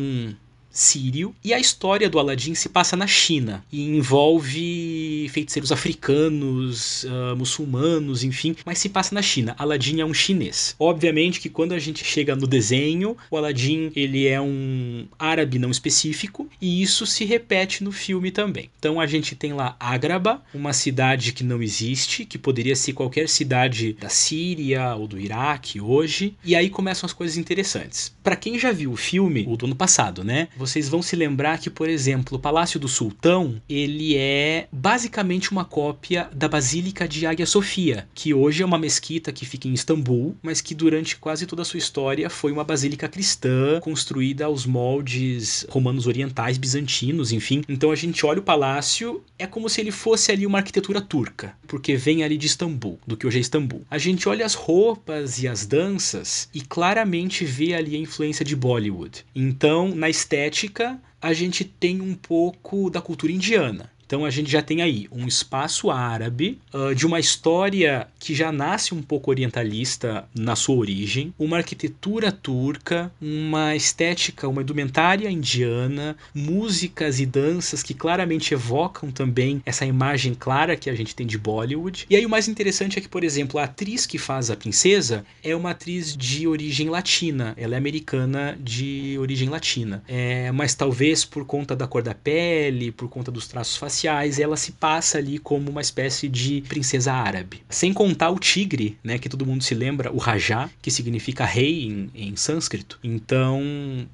[0.74, 1.34] sírio.
[1.42, 8.24] E a história do Aladim se passa na China e envolve feiticeiros africanos, uh, muçulmanos,
[8.24, 9.54] enfim, mas se passa na China.
[9.56, 10.74] Aladim é um chinês.
[10.78, 15.70] Obviamente que quando a gente chega no desenho, o Aladim ele é um árabe não
[15.70, 18.68] específico e isso se repete no filme também.
[18.78, 23.28] Então a gente tem lá Ágraba, uma cidade que não existe, que poderia ser qualquer
[23.28, 26.34] cidade da Síria ou do Iraque hoje.
[26.44, 28.14] E aí começam as coisas interessantes.
[28.22, 30.48] Para quem já viu o filme, o do ano passado, né?
[30.66, 35.64] Vocês vão se lembrar que, por exemplo, o Palácio do Sultão, ele é basicamente uma
[35.64, 40.34] cópia da Basílica de Águia Sofia, que hoje é uma mesquita que fica em Istambul,
[40.42, 45.66] mas que durante quase toda a sua história foi uma basílica cristã, construída aos moldes
[45.68, 47.62] romanos orientais, bizantinos, enfim.
[47.68, 51.54] Então a gente olha o palácio, é como se ele fosse ali uma arquitetura turca,
[51.66, 53.82] porque vem ali de Istambul, do que hoje é Istambul.
[53.90, 58.56] A gente olha as roupas e as danças e claramente vê ali a influência de
[58.56, 59.26] Bollywood.
[59.34, 63.90] Então, na estética estética, a gente tem um pouco da cultura indiana.
[64.06, 68.50] Então a gente já tem aí um espaço árabe, uh, de uma história que já
[68.50, 76.16] nasce um pouco orientalista na sua origem, uma arquitetura turca, uma estética, uma indumentária indiana,
[76.34, 81.36] músicas e danças que claramente evocam também essa imagem clara que a gente tem de
[81.36, 82.06] Bollywood.
[82.08, 85.24] E aí o mais interessante é que, por exemplo, a atriz que faz a princesa
[85.42, 90.02] é uma atriz de origem latina, ela é americana de origem latina.
[90.08, 94.56] É, mas talvez por conta da cor da pele, por conta dos traços faciais, ela
[94.56, 97.62] se passa ali como uma espécie de princesa árabe.
[97.68, 101.84] Sem contar o tigre, né, que todo mundo se lembra, o Rajá, que significa rei
[101.86, 102.98] em, em sânscrito.
[103.02, 103.60] Então,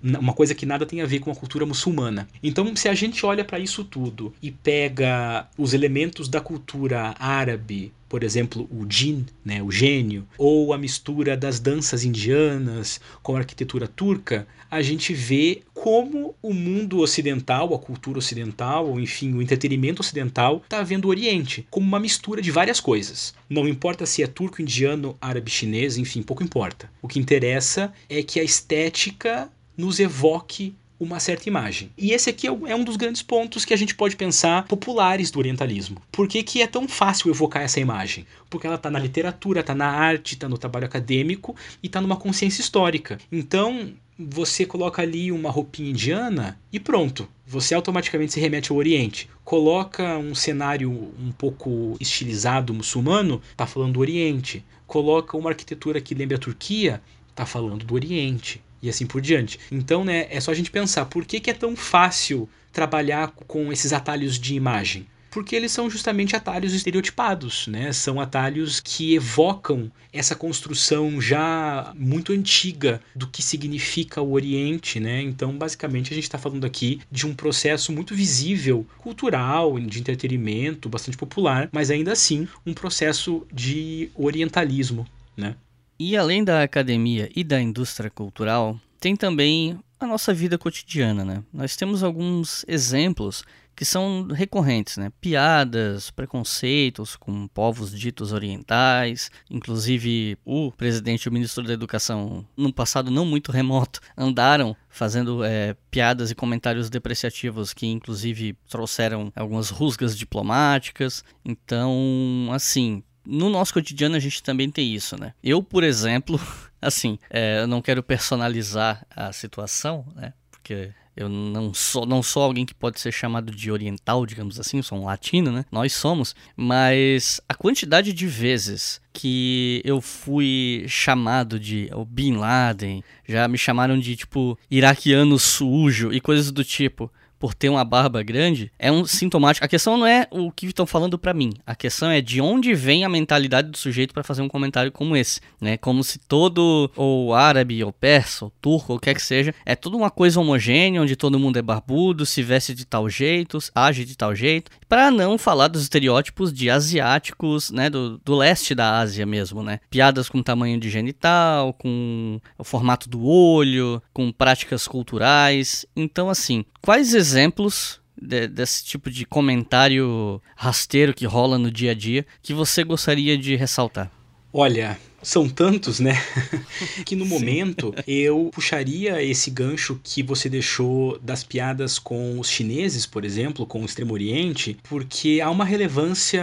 [0.03, 2.29] uma coisa que nada tem a ver com a cultura muçulmana.
[2.43, 7.93] Então, se a gente olha para isso tudo e pega os elementos da cultura árabe
[8.11, 13.39] por exemplo, o jin, né, o gênio, ou a mistura das danças indianas com a
[13.39, 19.41] arquitetura turca, a gente vê como o mundo ocidental, a cultura ocidental, ou enfim, o
[19.41, 23.33] entretenimento ocidental está vendo o Oriente como uma mistura de várias coisas.
[23.49, 26.91] Não importa se é turco, indiano, árabe, chinês, enfim, pouco importa.
[27.01, 31.91] O que interessa é que a estética nos evoque uma certa imagem.
[31.97, 35.31] E esse aqui é, é um dos grandes pontos que a gente pode pensar populares
[35.31, 35.97] do orientalismo.
[36.13, 38.27] Por que, que é tão fácil evocar essa imagem?
[38.51, 42.17] Porque ela está na literatura, está na arte, está no trabalho acadêmico e está numa
[42.17, 43.19] consciência histórica.
[43.33, 47.27] Então, você coloca ali uma roupinha indiana e pronto.
[47.47, 49.31] Você automaticamente se remete ao Oriente.
[49.43, 54.63] Coloca um cenário um pouco estilizado muçulmano, tá falando do Oriente.
[54.87, 57.01] Coloca uma arquitetura que lembra a Turquia,
[57.35, 59.59] tá falando do Oriente e assim por diante.
[59.71, 63.73] Então, né, é só a gente pensar por que, que é tão fácil trabalhar com
[63.73, 65.07] esses atalhos de imagem.
[65.31, 67.93] Porque eles são justamente atalhos estereotipados, né?
[67.93, 75.23] São atalhos que evocam essa construção já muito antiga do que significa o Oriente, né?
[75.23, 80.89] Então, basicamente, a gente está falando aqui de um processo muito visível, cultural, de entretenimento,
[80.89, 85.07] bastante popular, mas ainda assim um processo de orientalismo,
[85.37, 85.55] né?
[86.03, 91.45] E além da academia e da indústria cultural, tem também a nossa vida cotidiana, né?
[91.53, 93.45] Nós temos alguns exemplos
[93.77, 95.13] que são recorrentes, né?
[95.21, 102.73] Piadas, preconceitos com povos ditos orientais, inclusive o presidente e o ministro da Educação, no
[102.73, 109.69] passado não muito remoto, andaram fazendo é, piadas e comentários depreciativos que inclusive trouxeram algumas
[109.69, 111.23] rusgas diplomáticas.
[111.45, 115.35] Então, assim, no nosso cotidiano a gente também tem isso, né?
[115.43, 116.41] Eu, por exemplo,
[116.81, 120.33] assim, é, eu não quero personalizar a situação, né?
[120.51, 124.81] Porque eu não sou, não sou alguém que pode ser chamado de oriental, digamos assim,
[124.81, 125.65] sou um latino, né?
[125.71, 126.35] Nós somos.
[126.57, 133.99] Mas a quantidade de vezes que eu fui chamado de Bin Laden, já me chamaram
[133.99, 139.07] de tipo iraquiano sujo e coisas do tipo por ter uma barba grande, é um
[139.07, 139.65] sintomático.
[139.65, 141.55] A questão não é o que estão falando para mim.
[141.67, 145.17] A questão é de onde vem a mentalidade do sujeito para fazer um comentário como
[145.17, 145.79] esse, né?
[145.79, 149.97] Como se todo ou árabe ou persa ou turco ou quer que seja, é tudo
[149.97, 154.17] uma coisa homogênea, onde todo mundo é barbudo, se veste de tal jeito, age de
[154.17, 159.25] tal jeito, para não falar dos estereótipos de asiáticos, né, do, do leste da Ásia
[159.25, 159.79] mesmo, né?
[159.89, 165.87] Piadas com tamanho de genital, com o formato do olho, com práticas culturais.
[165.95, 171.95] Então assim, quais exemplos de, desse tipo de comentário rasteiro que rola no dia a
[171.95, 174.11] dia que você gostaria de ressaltar?
[174.53, 176.15] Olha, são tantos, né?
[177.05, 177.31] que no Sim.
[177.31, 183.67] momento eu puxaria esse gancho que você deixou das piadas com os chineses, por exemplo,
[183.67, 186.43] com o Extremo Oriente, porque há uma relevância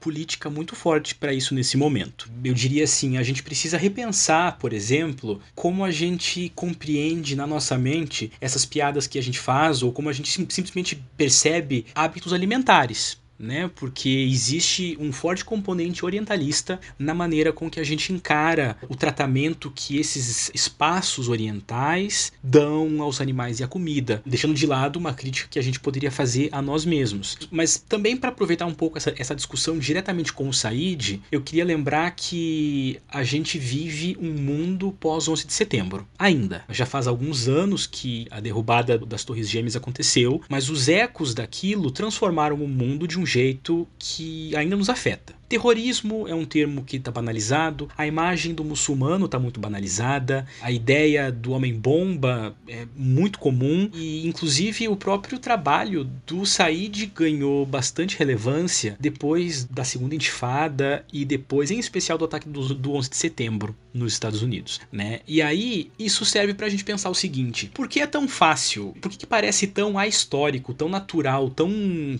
[0.00, 2.30] política muito forte para isso nesse momento.
[2.44, 7.78] Eu diria assim, a gente precisa repensar, por exemplo, como a gente compreende na nossa
[7.78, 13.18] mente essas piadas que a gente faz ou como a gente simplesmente percebe hábitos alimentares
[13.38, 13.70] né?
[13.74, 19.70] Porque existe um forte componente orientalista na maneira com que a gente encara o tratamento
[19.74, 25.48] que esses espaços orientais dão aos animais e à comida, deixando de lado uma crítica
[25.48, 27.36] que a gente poderia fazer a nós mesmos.
[27.50, 31.64] Mas também para aproveitar um pouco essa, essa discussão diretamente com o Said, eu queria
[31.64, 36.06] lembrar que a gente vive um mundo pós 11 de setembro.
[36.18, 36.64] Ainda.
[36.68, 41.90] Já faz alguns anos que a derrubada das Torres Gêmeas aconteceu, mas os ecos daquilo
[41.90, 45.37] transformaram o mundo de um jeito que ainda nos afeta.
[45.48, 50.70] Terrorismo é um termo que está banalizado, a imagem do muçulmano está muito banalizada, a
[50.70, 58.18] ideia do homem-bomba é muito comum e, inclusive, o próprio trabalho do Said ganhou bastante
[58.18, 63.16] relevância depois da segunda intifada e depois, em especial, do ataque do, do 11 de
[63.16, 65.20] setembro nos Estados Unidos, né?
[65.26, 68.94] E aí, isso serve para a gente pensar o seguinte: por que é tão fácil,
[69.00, 71.70] por que, que parece tão ahistórico, tão natural, tão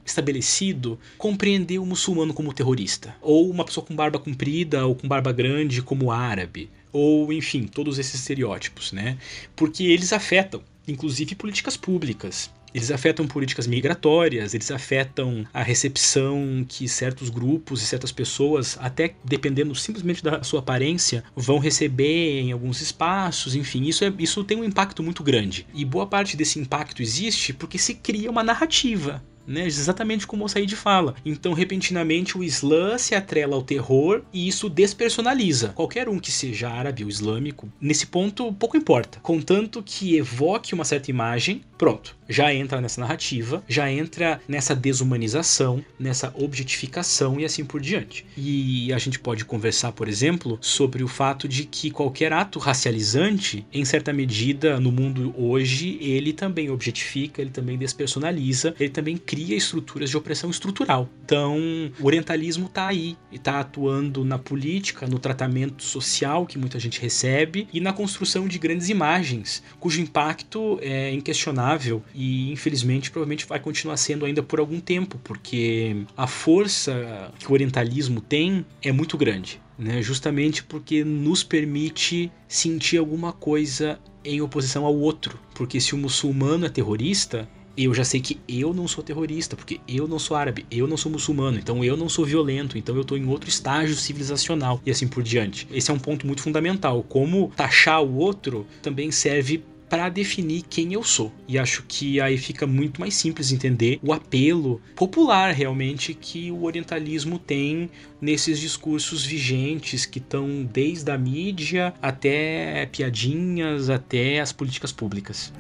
[0.04, 3.17] estabelecido compreender o muçulmano como terrorista?
[3.20, 7.98] Ou uma pessoa com barba comprida ou com barba grande como árabe, ou enfim, todos
[7.98, 9.18] esses estereótipos, né?
[9.54, 12.50] Porque eles afetam, inclusive, políticas públicas.
[12.74, 19.14] Eles afetam políticas migratórias, eles afetam a recepção que certos grupos e certas pessoas, até
[19.24, 24.58] dependendo simplesmente da sua aparência, vão receber em alguns espaços, enfim, isso, é, isso tem
[24.58, 25.66] um impacto muito grande.
[25.74, 29.66] E boa parte desse impacto existe porque se cria uma narrativa né?
[29.66, 31.14] Exatamente como o Said fala.
[31.24, 35.70] Então, repentinamente, o Islã se atrela ao terror e isso despersonaliza.
[35.70, 39.18] Qualquer um que seja árabe ou islâmico, nesse ponto, pouco importa.
[39.22, 42.18] Contanto que evoque uma certa imagem, pronto.
[42.28, 48.26] Já entra nessa narrativa, já entra nessa desumanização, nessa objetificação e assim por diante.
[48.36, 53.64] E a gente pode conversar, por exemplo, sobre o fato de que qualquer ato racializante,
[53.72, 59.56] em certa medida, no mundo hoje, ele também objetifica, ele também despersonaliza, ele também cria
[59.56, 61.08] estruturas de opressão estrutural.
[61.24, 61.56] Então,
[61.98, 67.68] o orientalismo está aí, está atuando na política, no tratamento social que muita gente recebe
[67.72, 71.67] e na construção de grandes imagens, cujo impacto é inquestionável
[72.14, 77.52] e, infelizmente, provavelmente vai continuar sendo ainda por algum tempo, porque a força que o
[77.52, 79.60] orientalismo tem é muito grande.
[79.78, 85.38] Né, justamente porque nos permite sentir alguma coisa em oposição ao outro.
[85.54, 87.48] Porque se o muçulmano é terrorista,
[87.78, 90.96] eu já sei que eu não sou terrorista, porque eu não sou árabe, eu não
[90.96, 94.90] sou muçulmano, então eu não sou violento, então eu tô em outro estágio civilizacional e
[94.90, 95.68] assim por diante.
[95.72, 97.04] Esse é um ponto muito fundamental.
[97.04, 101.32] Como taxar o outro também serve para definir quem eu sou.
[101.46, 106.64] E acho que aí fica muito mais simples entender o apelo popular realmente que o
[106.64, 114.92] orientalismo tem nesses discursos vigentes que estão desde a mídia até piadinhas, até as políticas
[114.92, 115.52] públicas.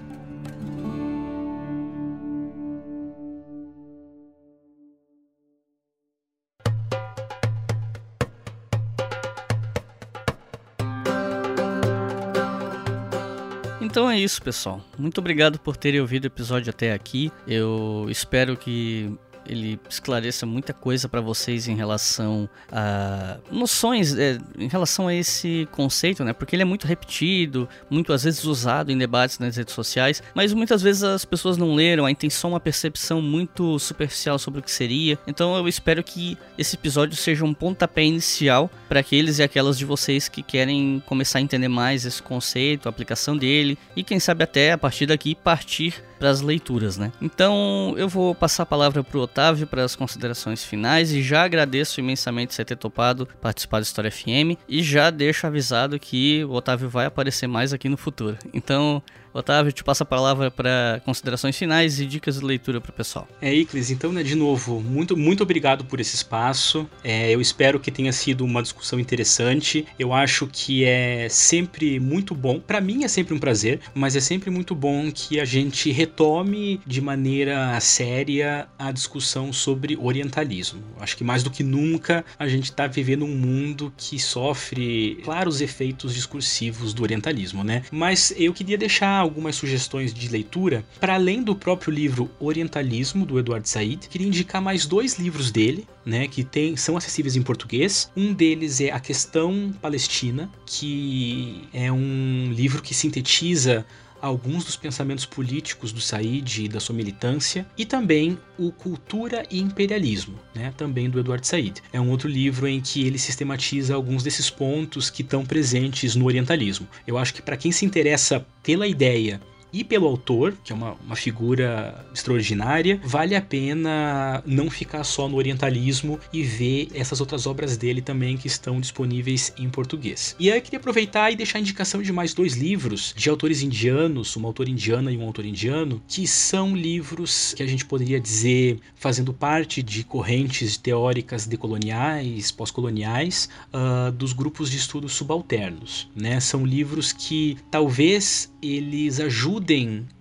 [13.98, 14.80] Então é isso, pessoal.
[14.96, 17.32] Muito obrigado por terem ouvido o episódio até aqui.
[17.48, 19.12] Eu espero que
[19.48, 25.68] ele esclareça muita coisa para vocês em relação a noções, é, em relação a esse
[25.72, 26.32] conceito, né?
[26.32, 30.52] Porque ele é muito repetido, muito às vezes usado em debates nas redes sociais, mas
[30.52, 34.62] muitas vezes as pessoas não leram, aí tem só uma percepção muito superficial sobre o
[34.62, 35.18] que seria.
[35.26, 39.84] Então eu espero que esse episódio seja um pontapé inicial para aqueles e aquelas de
[39.84, 44.44] vocês que querem começar a entender mais esse conceito, a aplicação dele e quem sabe
[44.44, 47.12] até a partir daqui partir para as leituras, né?
[47.22, 51.44] Então eu vou passar a palavra para o Otávio para as considerações finais e já
[51.44, 56.50] agradeço imensamente você ter topado participar do História FM e já deixo avisado que o
[56.50, 58.36] Otávio vai aparecer mais aqui no futuro.
[58.52, 59.00] Então
[59.32, 63.28] Otávio, te passo a palavra para considerações finais e dicas de leitura para o pessoal.
[63.40, 66.88] É, Iclis, então, né, de novo, muito, muito obrigado por esse espaço.
[67.04, 69.86] É, eu espero que tenha sido uma discussão interessante.
[69.98, 72.60] Eu acho que é sempre muito bom.
[72.60, 76.80] Para mim é sempre um prazer, mas é sempre muito bom que a gente retome
[76.86, 80.82] de maneira séria a discussão sobre orientalismo.
[81.00, 85.60] Acho que mais do que nunca a gente está vivendo um mundo que sofre claros
[85.60, 87.82] efeitos discursivos do orientalismo, né?
[87.90, 93.38] Mas eu queria deixar algumas sugestões de leitura, para além do próprio livro Orientalismo, do
[93.38, 98.10] Eduardo Said, queria indicar mais dois livros dele, né, que tem, são acessíveis em português.
[98.16, 103.84] Um deles é A Questão Palestina, que é um livro que sintetiza
[104.20, 109.60] alguns dos pensamentos políticos do Said e da sua militância, e também o Cultura e
[109.60, 111.82] Imperialismo, né, também do Eduardo Said.
[111.92, 116.26] É um outro livro em que ele sistematiza alguns desses pontos que estão presentes no
[116.26, 116.88] orientalismo.
[117.06, 119.40] Eu acho que para quem se interessa pela ideia
[119.72, 125.28] e pelo autor, que é uma, uma figura extraordinária, vale a pena não ficar só
[125.28, 130.34] no orientalismo e ver essas outras obras dele também que estão disponíveis em português.
[130.38, 133.62] E aí eu queria aproveitar e deixar a indicação de mais dois livros de autores
[133.62, 138.20] indianos, uma autora indiana e um autor indiano, que são livros que a gente poderia
[138.20, 146.08] dizer fazendo parte de correntes teóricas decoloniais, pós-coloniais, uh, dos grupos de estudos subalternos.
[146.14, 146.40] Né?
[146.40, 149.57] São livros que talvez eles ajudem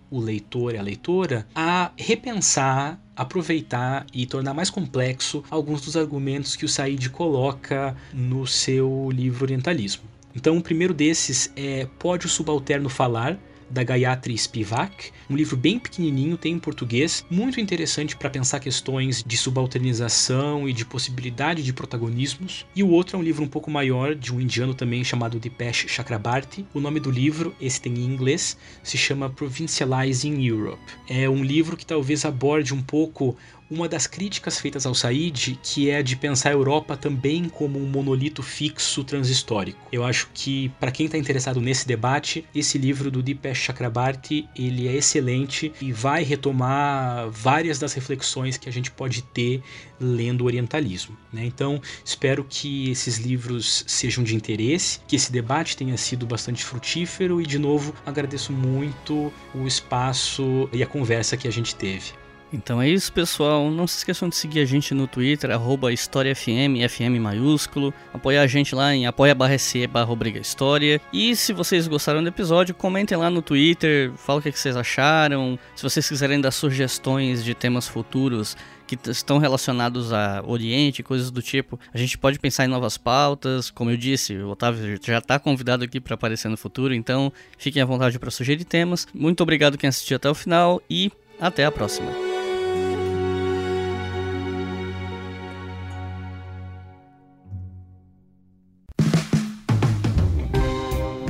[0.10, 6.56] o leitor e a leitora a repensar, aproveitar e tornar mais complexo alguns dos argumentos
[6.56, 10.04] que o Said coloca no seu livro Orientalismo.
[10.36, 15.80] Então, o primeiro desses é Pode o Subalterno Falar, da Gayatri Spivak, um livro bem
[15.80, 21.74] pequenininho, tem em português, muito interessante para pensar questões de subalternização e de possibilidade de
[21.74, 22.65] protagonismos.
[22.76, 25.86] E o outro é um livro um pouco maior, de um indiano também chamado Dipesh
[25.88, 26.65] Chakrabarti.
[26.74, 30.82] O nome do livro, esse tem em inglês, se chama Provincializing Europe.
[31.09, 33.38] É um livro que talvez aborde um pouco
[33.70, 37.80] uma das críticas feitas ao Said, que é a de pensar a Europa também como
[37.80, 39.80] um monolito fixo transhistórico.
[39.91, 44.88] Eu acho que para quem está interessado nesse debate, esse livro do Dipesh Chakrabarti, ele
[44.88, 49.61] é excelente e vai retomar várias das reflexões que a gente pode ter
[49.99, 51.18] lendo o orientalismo.
[51.32, 51.45] Né?
[51.45, 57.41] Então, espero que esses livros sejam de interesse, que esse debate tenha sido bastante frutífero
[57.41, 62.27] e, de novo, agradeço muito o espaço e a conversa que a gente teve.
[62.52, 63.70] Então é isso, pessoal.
[63.70, 67.93] Não se esqueçam de seguir a gente no Twitter, arroba HistóriaFM, FM maiúsculo.
[68.14, 71.02] Apoiar a gente lá em apoia.se barra História.
[71.12, 75.60] E se vocês gostaram do episódio, comentem lá no Twitter, falem o que vocês acharam.
[75.76, 78.56] Se vocês quiserem dar sugestões de temas futuros
[78.88, 81.78] que estão relacionados a Oriente, coisas do tipo.
[81.93, 85.84] A gente pode pensar em novas pautas, como eu disse, o Otávio já está convidado
[85.84, 89.06] aqui para aparecer no futuro, então fiquem à vontade para sugerir temas.
[89.14, 92.27] Muito obrigado quem assistiu até o final e até a próxima.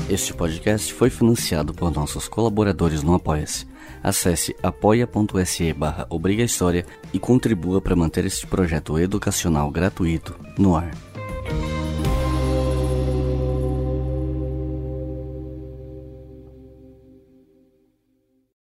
[0.10, 3.68] Este podcast foi financiado por nossos colaboradores no Apoia-se.
[4.02, 6.08] Acesse apoia.se barra
[7.14, 10.92] e contribua para manter este projeto educacional gratuito no ar.